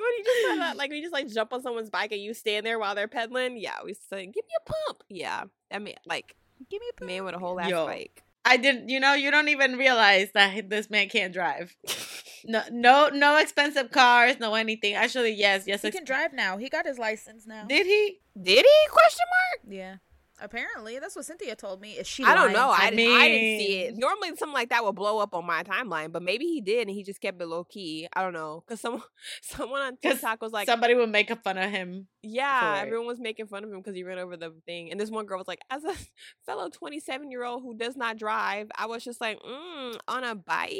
When 0.00 0.12
you 0.16 0.24
just 0.24 0.36
said 0.37 0.37
that, 0.56 0.76
like 0.78 0.90
we 0.90 1.00
just 1.00 1.12
like 1.12 1.28
jump 1.28 1.52
on 1.52 1.62
someone's 1.62 1.90
bike 1.90 2.12
and 2.12 2.20
you 2.20 2.34
stand 2.34 2.64
there 2.66 2.78
while 2.78 2.94
they're 2.94 3.08
pedaling. 3.08 3.56
Yeah, 3.58 3.74
we 3.84 3.94
say, 3.94 4.26
"Give 4.26 4.44
me 4.44 4.54
a 4.66 4.72
pump." 4.86 5.04
Yeah, 5.08 5.44
that 5.70 5.82
man, 5.82 5.94
like 6.06 6.36
Give 6.70 6.80
me 6.80 6.86
a 6.90 7.00
pump. 7.00 7.08
man 7.10 7.24
with 7.24 7.34
a 7.34 7.38
whole 7.38 7.58
ass 7.60 7.70
Yo. 7.70 7.86
bike. 7.86 8.22
I 8.44 8.56
didn't, 8.56 8.88
you 8.88 8.98
know, 8.98 9.12
you 9.12 9.30
don't 9.30 9.48
even 9.48 9.76
realize 9.76 10.30
that 10.32 10.70
this 10.70 10.88
man 10.88 11.08
can't 11.08 11.32
drive. 11.32 11.76
No, 12.44 12.62
no, 12.70 13.08
no 13.08 13.36
expensive 13.36 13.90
cars, 13.90 14.38
no 14.38 14.54
anything. 14.54 14.94
Actually, 14.94 15.32
yes, 15.32 15.64
yes. 15.66 15.82
He 15.82 15.88
ex- 15.88 15.96
can 15.96 16.04
drive 16.04 16.32
now. 16.32 16.56
He 16.56 16.68
got 16.68 16.86
his 16.86 16.96
license 16.96 17.46
now. 17.48 17.64
Did 17.64 17.84
he? 17.84 18.20
Did 18.40 18.64
he? 18.64 18.88
Question 18.90 19.26
mark. 19.30 19.74
yeah. 19.74 19.96
Apparently, 20.40 20.98
that's 20.98 21.16
what 21.16 21.24
Cynthia 21.24 21.56
told 21.56 21.80
me. 21.80 21.92
Is 21.92 22.06
she? 22.06 22.24
I 22.24 22.34
don't 22.34 22.52
lying 22.52 22.52
know. 22.54 22.74
to 22.74 22.82
I, 22.82 22.90
me? 22.90 22.96
didn't, 22.96 23.20
I 23.20 23.28
didn't 23.28 23.58
see 23.60 23.78
it. 23.80 23.90
mean- 23.92 24.00
Normally, 24.00 24.28
something 24.36 24.52
like 24.54 24.68
that 24.70 24.84
would 24.84 24.94
blow 24.94 25.18
up 25.18 25.34
on 25.34 25.44
my 25.46 25.62
timeline, 25.62 26.12
but 26.12 26.22
maybe 26.22 26.44
he 26.46 26.60
did, 26.60 26.86
and 26.88 26.90
he 26.96 27.02
just 27.02 27.20
kept 27.20 27.40
it 27.40 27.46
low 27.46 27.64
key. 27.64 28.08
I 28.14 28.22
don't 28.22 28.32
know, 28.32 28.62
because 28.66 28.80
someone, 28.80 29.02
someone 29.42 29.80
on 29.82 29.96
'Cause 30.02 30.12
TikTok 30.14 30.40
was 30.42 30.52
like, 30.52 30.66
Somebody 30.66 30.94
would 30.94 31.10
make 31.10 31.30
fun 31.42 31.58
of 31.58 31.70
him. 31.70 32.08
"Yeah, 32.22 32.78
everyone 32.80 33.06
was 33.06 33.20
making 33.20 33.46
fun 33.46 33.64
of 33.64 33.70
him 33.70 33.78
because 33.78 33.94
he 33.96 34.02
ran 34.04 34.18
over 34.18 34.36
the 34.36 34.54
thing." 34.66 34.90
And 34.90 34.98
this 35.00 35.10
one 35.10 35.26
girl 35.26 35.38
was 35.38 35.48
like, 35.48 35.60
"As 35.70 35.84
a 35.84 35.94
fellow 36.46 36.68
twenty-seven 36.68 37.30
year 37.30 37.44
old 37.44 37.62
who 37.62 37.74
does 37.76 37.96
not 37.96 38.16
drive, 38.16 38.68
I 38.76 38.86
was 38.86 39.04
just 39.04 39.20
like, 39.20 39.38
mm, 39.40 39.96
on 40.08 40.24
a 40.24 40.34
bike, 40.34 40.74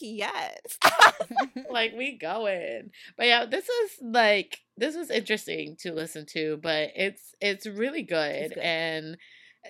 yes." 0.00 0.78
like 1.70 1.92
we 1.96 2.18
going. 2.18 2.90
But 3.16 3.26
yeah, 3.26 3.46
this 3.46 3.68
is 3.68 3.90
like 4.02 4.60
this 4.76 4.96
was 4.96 5.10
interesting 5.10 5.76
to 5.80 5.92
listen 5.92 6.26
to, 6.32 6.58
but 6.62 6.90
it's 6.96 7.34
it's 7.40 7.66
really 7.66 8.02
good, 8.02 8.54
good. 8.54 8.58
and 8.58 9.16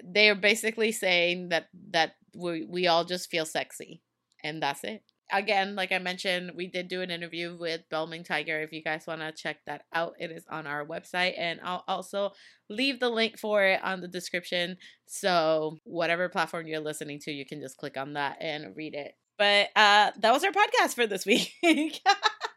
they're 0.03 0.35
basically 0.35 0.93
saying 0.93 1.51
that 1.51 1.69
that 1.91 2.15
we 2.35 2.65
we 2.65 2.87
all 2.87 3.05
just 3.05 3.31
feel 3.31 3.45
sexy, 3.45 4.03
and 4.43 4.63
that's 4.63 4.85
it. 4.85 5.03
Again, 5.33 5.75
like 5.75 5.91
I 5.91 5.99
mentioned, 5.99 6.53
we 6.55 6.67
did 6.67 6.89
do 6.89 7.01
an 7.01 7.11
interview 7.11 7.57
with 7.59 7.89
Balming 7.91 8.27
Tiger. 8.27 8.61
If 8.61 8.73
you 8.73 8.83
guys 8.83 9.07
want 9.07 9.23
to 9.23 9.33
check 9.33 9.57
that 9.67 9.85
out, 9.93 10.15
it 10.19 10.31
is 10.31 10.45
on 10.51 10.67
our 10.67 10.85
website, 10.85 11.35
and 11.39 11.61
I'll 11.63 11.83
also 11.89 12.33
leave 12.69 13.01
the 13.01 13.09
link 13.09 13.39
for 13.39 13.65
it 13.65 13.83
on 13.83 14.01
the 14.01 14.09
description. 14.09 14.77
So 15.07 15.79
whatever 15.85 16.29
platform 16.29 16.67
you're 16.67 16.81
listening 16.81 17.21
to, 17.21 17.33
you 17.33 17.47
can 17.47 17.61
just 17.61 17.79
click 17.79 17.97
on 17.97 18.13
that 18.15 18.37
and 18.41 18.77
read 18.77 18.95
it. 18.95 19.15
But 19.39 19.69
uh 19.77 20.11
that 20.19 20.33
was 20.33 20.45
our 20.45 20.53
podcast 20.53 20.95
for 20.95 21.07
this 21.07 21.27
week. 21.27 21.53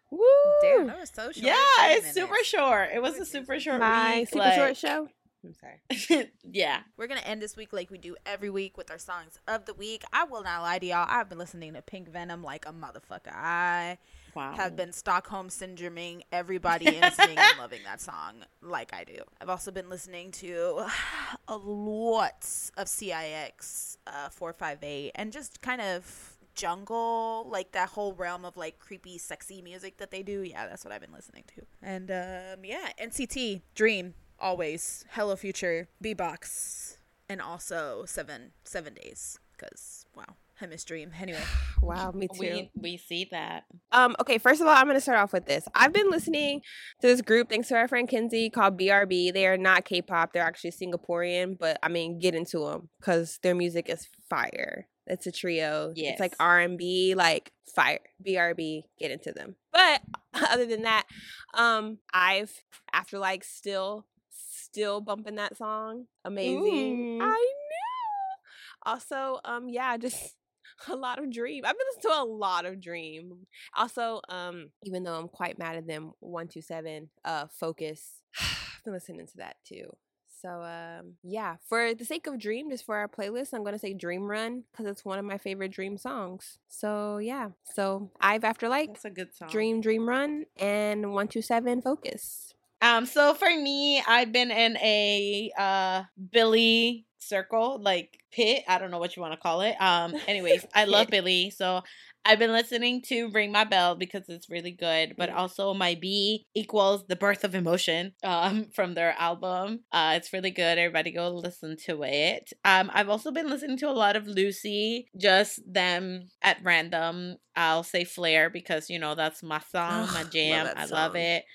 Woo! 0.10 0.20
Damn, 0.62 0.88
that 0.88 1.00
was 1.00 1.12
so 1.14 1.24
short. 1.32 1.38
yeah, 1.38 1.56
20 1.80 1.94
it's 1.96 2.14
super 2.14 2.44
short. 2.44 2.90
It 2.94 3.02
was 3.02 3.18
a 3.18 3.26
super 3.26 3.60
short 3.60 3.80
My 3.82 4.20
week. 4.20 4.30
super 4.30 4.40
like- 4.40 4.56
short 4.56 4.78
show. 4.78 5.10
I'm 5.46 5.54
sorry. 5.54 6.30
yeah. 6.52 6.80
We're 6.98 7.08
gonna 7.08 7.22
end 7.22 7.42
this 7.42 7.56
week 7.56 7.72
like 7.72 7.90
we 7.92 7.98
do 7.98 8.16
every 8.26 8.50
week 8.50 8.76
with 8.78 8.90
our 8.92 8.98
songs 8.98 9.38
of 9.48 9.66
the 9.66 9.74
week. 9.74 10.04
I 10.12 10.24
will 10.26 10.44
not 10.44 10.62
lie 10.62 10.80
to 10.80 10.86
y'all. 10.86 11.06
I've 11.08 11.30
been 11.30 11.38
listening 11.38 11.74
to 11.74 11.82
Pink 11.82 12.10
Venom 12.10 12.42
like 12.44 12.66
a 12.68 12.74
motherfucker. 12.74 13.34
I 13.34 13.98
Wow. 14.36 14.54
have 14.56 14.76
been 14.76 14.92
Stockholm 14.94 15.48
syndroming 15.50 16.22
everybody 16.32 16.86
and 16.88 17.00
listening 17.02 17.38
and 17.40 17.58
loving 17.60 17.80
that 17.86 18.02
song 18.02 18.44
like 18.62 18.94
I 18.94 19.04
do. 19.04 19.18
I've 19.42 19.50
also 19.50 19.72
been 19.72 19.90
listening 19.90 20.32
to 20.34 20.86
a 21.48 21.58
lot 21.58 22.46
of 22.78 22.88
CIX 22.88 23.98
uh, 24.06 24.30
458 24.30 25.12
and 25.16 25.32
just 25.32 25.62
kind 25.62 25.82
of 25.82 26.37
jungle, 26.58 27.48
like 27.50 27.72
that 27.72 27.90
whole 27.90 28.14
realm 28.14 28.44
of 28.44 28.58
like 28.58 28.80
creepy, 28.80 29.18
sexy 29.18 29.62
music 29.62 29.98
that 29.98 30.12
they 30.12 30.24
do. 30.24 30.42
Yeah, 30.42 30.68
that's 30.68 30.84
what 30.84 30.94
I've 30.94 31.02
been 31.02 31.14
listening 31.14 31.46
to. 31.56 31.62
And 31.82 32.12
um, 32.12 32.66
yeah, 32.66 32.90
NCT, 33.02 33.62
Dream, 33.76 34.16
always, 34.40 35.06
Hello 35.12 35.36
Future, 35.38 35.88
B-Box, 36.02 36.98
and 37.30 37.42
also 37.42 38.04
Seven 38.06 38.52
Seven 38.66 38.96
Days. 38.96 39.40
Because, 39.52 40.06
wow, 40.16 40.36
I 40.60 40.66
miss 40.66 40.84
Dream. 40.84 41.12
Anyway. 41.20 41.40
Wow, 41.80 42.12
me 42.12 42.28
too. 42.28 42.40
We 42.42 42.72
we 42.76 42.98
see 42.98 43.28
that. 43.30 43.66
Um, 43.92 44.16
okay, 44.20 44.40
first 44.40 44.62
of 44.62 44.68
all, 44.68 44.76
I'm 44.76 44.88
gonna 44.88 45.00
start 45.00 45.20
off 45.20 45.32
with 45.32 45.46
this. 45.46 45.68
I've 45.76 45.94
been 45.94 46.10
listening 46.10 46.62
to 47.02 47.08
this 47.08 47.22
group 47.22 47.50
thanks 47.50 47.68
to 47.68 47.76
our 47.76 47.88
friend 47.88 48.10
Kinsey 48.10 48.50
called 48.50 48.80
BRB. 48.80 49.32
They 49.32 49.46
are 49.46 49.58
not 49.58 49.86
K-pop; 49.86 50.34
they're 50.34 50.44
actually 50.44 50.72
Singaporean. 50.72 51.58
But 51.58 51.78
I 51.84 51.90
mean, 51.90 52.18
get 52.18 52.34
into 52.34 52.66
them 52.66 52.90
because 53.00 53.40
their 53.44 53.54
music 53.54 53.90
is 53.90 54.08
fire. 54.28 54.88
It's 55.08 55.28
a 55.28 55.32
trio. 55.32 55.94
It's 55.96 56.20
like 56.20 56.34
R 56.40 56.60
and 56.60 56.78
B, 56.78 57.16
like 57.16 57.52
fire. 57.74 58.00
BRB, 58.26 58.84
get 59.00 59.12
into 59.12 59.32
them. 59.32 59.56
But 59.72 60.02
other 60.34 60.66
than 60.66 60.84
that, 60.84 61.06
um, 61.54 62.00
IVE 62.14 62.52
after 62.92 63.20
like 63.20 63.44
still 63.44 64.06
still 64.30 65.02
bumping 65.02 65.36
that 65.36 65.58
song. 65.58 66.06
Amazing. 66.26 67.22
Ooh. 67.22 67.24
I 67.24 67.28
know. 67.28 68.92
Also, 68.92 69.40
um, 69.46 69.70
yeah, 69.70 69.98
just 69.98 70.36
a 70.90 70.96
lot 70.96 71.20
of 71.20 71.32
Dream. 71.32 71.64
I've 71.66 71.78
been 71.78 71.88
listening 71.96 72.14
to 72.14 72.22
a 72.22 72.26
lot 72.26 72.66
of 72.66 72.82
Dream. 72.82 73.48
Also, 73.76 74.22
um, 74.30 74.70
even 74.84 75.04
though 75.04 75.16
I'm 75.16 75.30
quite 75.30 75.58
mad 75.58 75.78
at 75.78 75.88
them, 75.88 76.12
one 76.20 76.48
two 76.48 76.62
seven, 76.62 77.10
uh, 77.26 77.48
Focus. 77.52 78.22
I've 78.40 78.84
been 78.84 78.94
listening 78.94 79.28
to 79.28 79.38
that 79.38 79.58
too. 79.66 79.96
So 80.42 80.62
um, 80.62 81.14
yeah, 81.24 81.56
for 81.68 81.94
the 81.94 82.06
sake 82.06 82.28
of 82.28 82.38
Dream, 82.40 82.70
just 82.70 82.86
for 82.86 82.96
our 82.96 83.08
playlist, 83.08 83.54
I'm 83.54 83.64
gonna 83.64 83.80
say 83.80 83.94
Dream 83.94 84.30
Run 84.30 84.64
because 84.72 84.86
it's 84.86 85.04
one 85.04 85.20
of 85.20 85.26
my 85.26 85.38
favorite 85.38 85.72
Dream 85.72 85.98
songs. 85.98 86.60
So 86.68 87.18
yeah, 87.18 87.50
so 87.64 88.12
IVE 88.22 88.44
after 88.44 88.70
like 88.70 88.90
That's 88.90 89.06
a 89.06 89.10
good 89.10 89.34
song. 89.36 89.50
Dream 89.50 89.82
Dream 89.82 90.08
Run 90.08 90.46
and 90.58 91.14
one 91.14 91.28
two 91.28 91.42
seven 91.42 91.82
Focus. 91.82 92.54
Um, 92.82 93.08
so 93.08 93.34
for 93.34 93.50
me, 93.50 94.02
I've 94.08 94.32
been 94.32 94.52
in 94.52 94.78
a 94.78 95.52
uh 95.58 96.04
Billlie 96.32 97.06
circle, 97.18 97.80
like 97.82 98.20
pit. 98.32 98.64
I 98.68 98.78
don't 98.78 98.92
know 98.92 99.00
what 99.00 99.16
you 99.16 99.22
want 99.22 99.34
to 99.34 99.40
call 99.40 99.62
it. 99.62 99.76
Um, 99.82 100.16
anyways, 100.28 100.66
I 100.74 100.86
love 100.86 101.08
Billlie, 101.12 101.52
so 101.52 101.82
I've 102.28 102.40
been 102.40 102.52
listening 102.52 103.02
to 103.04 103.30
Ring 103.30 103.52
My 103.54 103.64
Bell 103.64 103.96
because 103.96 104.28
it's 104.28 104.50
really 104.50 104.72
good. 104.72 105.16
But 105.18 105.30
Mm. 105.30 105.36
also 105.38 105.74
my 105.74 105.96
B 105.96 106.46
equals 106.54 107.08
the 107.08 107.16
birth 107.16 107.44
of 107.46 107.56
emotion. 107.56 108.14
Um, 108.24 108.66
from 108.76 108.94
their 108.94 109.14
album. 109.18 109.86
Uh, 109.92 110.14
it's 110.18 110.34
really 110.34 110.52
good. 110.52 110.78
Everybody 110.78 111.12
go 111.12 111.30
listen 111.30 111.78
to 111.86 112.04
it. 112.04 112.52
Um, 112.66 112.92
I've 112.94 113.10
also 113.10 113.32
been 113.32 113.50
listening 113.50 113.78
to 113.78 113.90
a 113.90 113.92
lot 113.92 114.16
of 114.18 114.28
Lucy, 114.28 115.10
just 115.18 115.62
them 115.66 116.30
at 116.42 116.58
random. 116.64 117.38
I'll 117.56 117.84
say 117.84 118.04
Flair 118.04 118.50
because 118.50 118.90
you 118.90 119.00
know 119.00 119.16
that's 119.16 119.42
my 119.42 119.60
song, 119.60 120.12
my 120.14 120.24
love 120.24 120.32
jam. 120.32 120.66
that 120.66 120.78
I 120.78 120.86
love 120.86 121.16
it. 121.16 121.46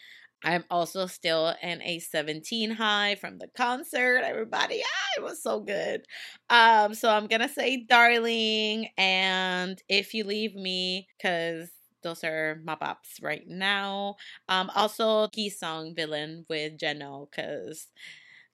I'm 0.44 0.64
also 0.70 1.06
still 1.06 1.54
in 1.62 1.82
a 1.82 1.98
17 1.98 2.72
high 2.72 3.16
from 3.16 3.38
the 3.38 3.48
concert. 3.56 4.22
Everybody, 4.24 4.82
ah, 4.84 5.10
it 5.16 5.22
was 5.22 5.42
so 5.42 5.60
good. 5.60 6.04
Um, 6.50 6.94
so 6.94 7.10
I'm 7.10 7.26
gonna 7.26 7.48
say 7.48 7.84
Darling 7.88 8.88
and 8.98 9.80
If 9.88 10.14
You 10.14 10.24
Leave 10.24 10.54
Me, 10.54 11.08
because 11.16 11.70
those 12.02 12.24
are 12.24 12.60
my 12.64 12.74
bops 12.74 13.22
right 13.22 13.44
now. 13.46 14.16
Um, 14.48 14.70
also 14.74 15.28
Key 15.28 15.50
Song 15.50 15.94
Villain 15.94 16.44
with 16.48 16.78
Jeno, 16.78 17.28
because 17.30 17.86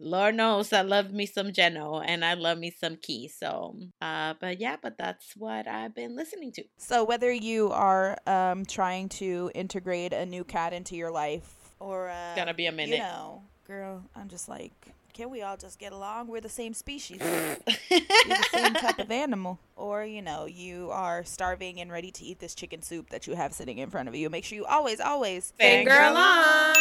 Lord 0.01 0.37
knows 0.37 0.72
I 0.72 0.83
love 0.83 1.12
me 1.12 1.27
some 1.27 1.48
Jeno 1.48 2.05
and 2.07 2.24
I 2.24 2.35
love 2.35 2.59
me 2.59 2.70
some 2.70 2.96
Key. 2.96 3.29
So 3.29 3.77
uh 4.01 4.35
but 4.40 4.61
yeah, 4.61 4.77
but 4.81 4.96
that's 4.96 5.35
what 5.37 5.66
I've 5.66 5.94
been 5.94 6.14
listening 6.14 6.53
to. 6.53 6.64
So 6.77 7.03
whether 7.03 7.33
you 7.33 7.72
are 7.72 8.16
um, 8.27 8.64
trying 8.64 9.09
to 9.11 9.51
integrate 9.55 10.12
a 10.12 10.24
new 10.24 10.44
cat 10.44 10.72
into 10.72 10.94
your 10.94 11.11
life 11.11 11.58
or 11.81 12.09
uh, 12.09 12.35
Gonna 12.37 12.55
be 12.55 12.67
a 12.67 12.73
minute. 12.73 12.97
you 12.97 13.03
know, 13.03 13.43
girl, 13.67 14.03
I'm 14.17 14.29
just 14.29 14.49
like, 14.49 14.73
can 15.14 15.31
we 15.31 15.43
all 15.43 15.57
just 15.57 15.79
get 15.79 15.93
along? 15.93 16.29
We're 16.29 16.41
the 16.41 16.49
same 16.49 16.75
species. 16.75 17.21
We're 17.21 17.57
the 17.91 18.47
same 18.53 18.75
type 18.75 18.99
of 19.01 19.11
animal. 19.11 19.59
Or, 19.75 20.05
you 20.05 20.23
know, 20.23 20.47
you 20.47 20.91
are 20.93 21.25
starving 21.25 21.81
and 21.81 21.91
ready 21.91 22.11
to 22.12 22.25
eat 22.25 22.38
this 22.38 22.55
chicken 22.55 22.83
soup 22.83 23.11
that 23.11 23.27
you 23.27 23.35
have 23.35 23.53
sitting 23.53 23.79
in 23.79 23.91
front 23.91 24.09
of 24.09 24.14
you. 24.14 24.31
Make 24.31 24.45
sure 24.45 24.57
you 24.57 24.64
always, 24.64 25.01
always 25.01 25.53
Fangirl 25.59 26.14
on. 26.14 26.75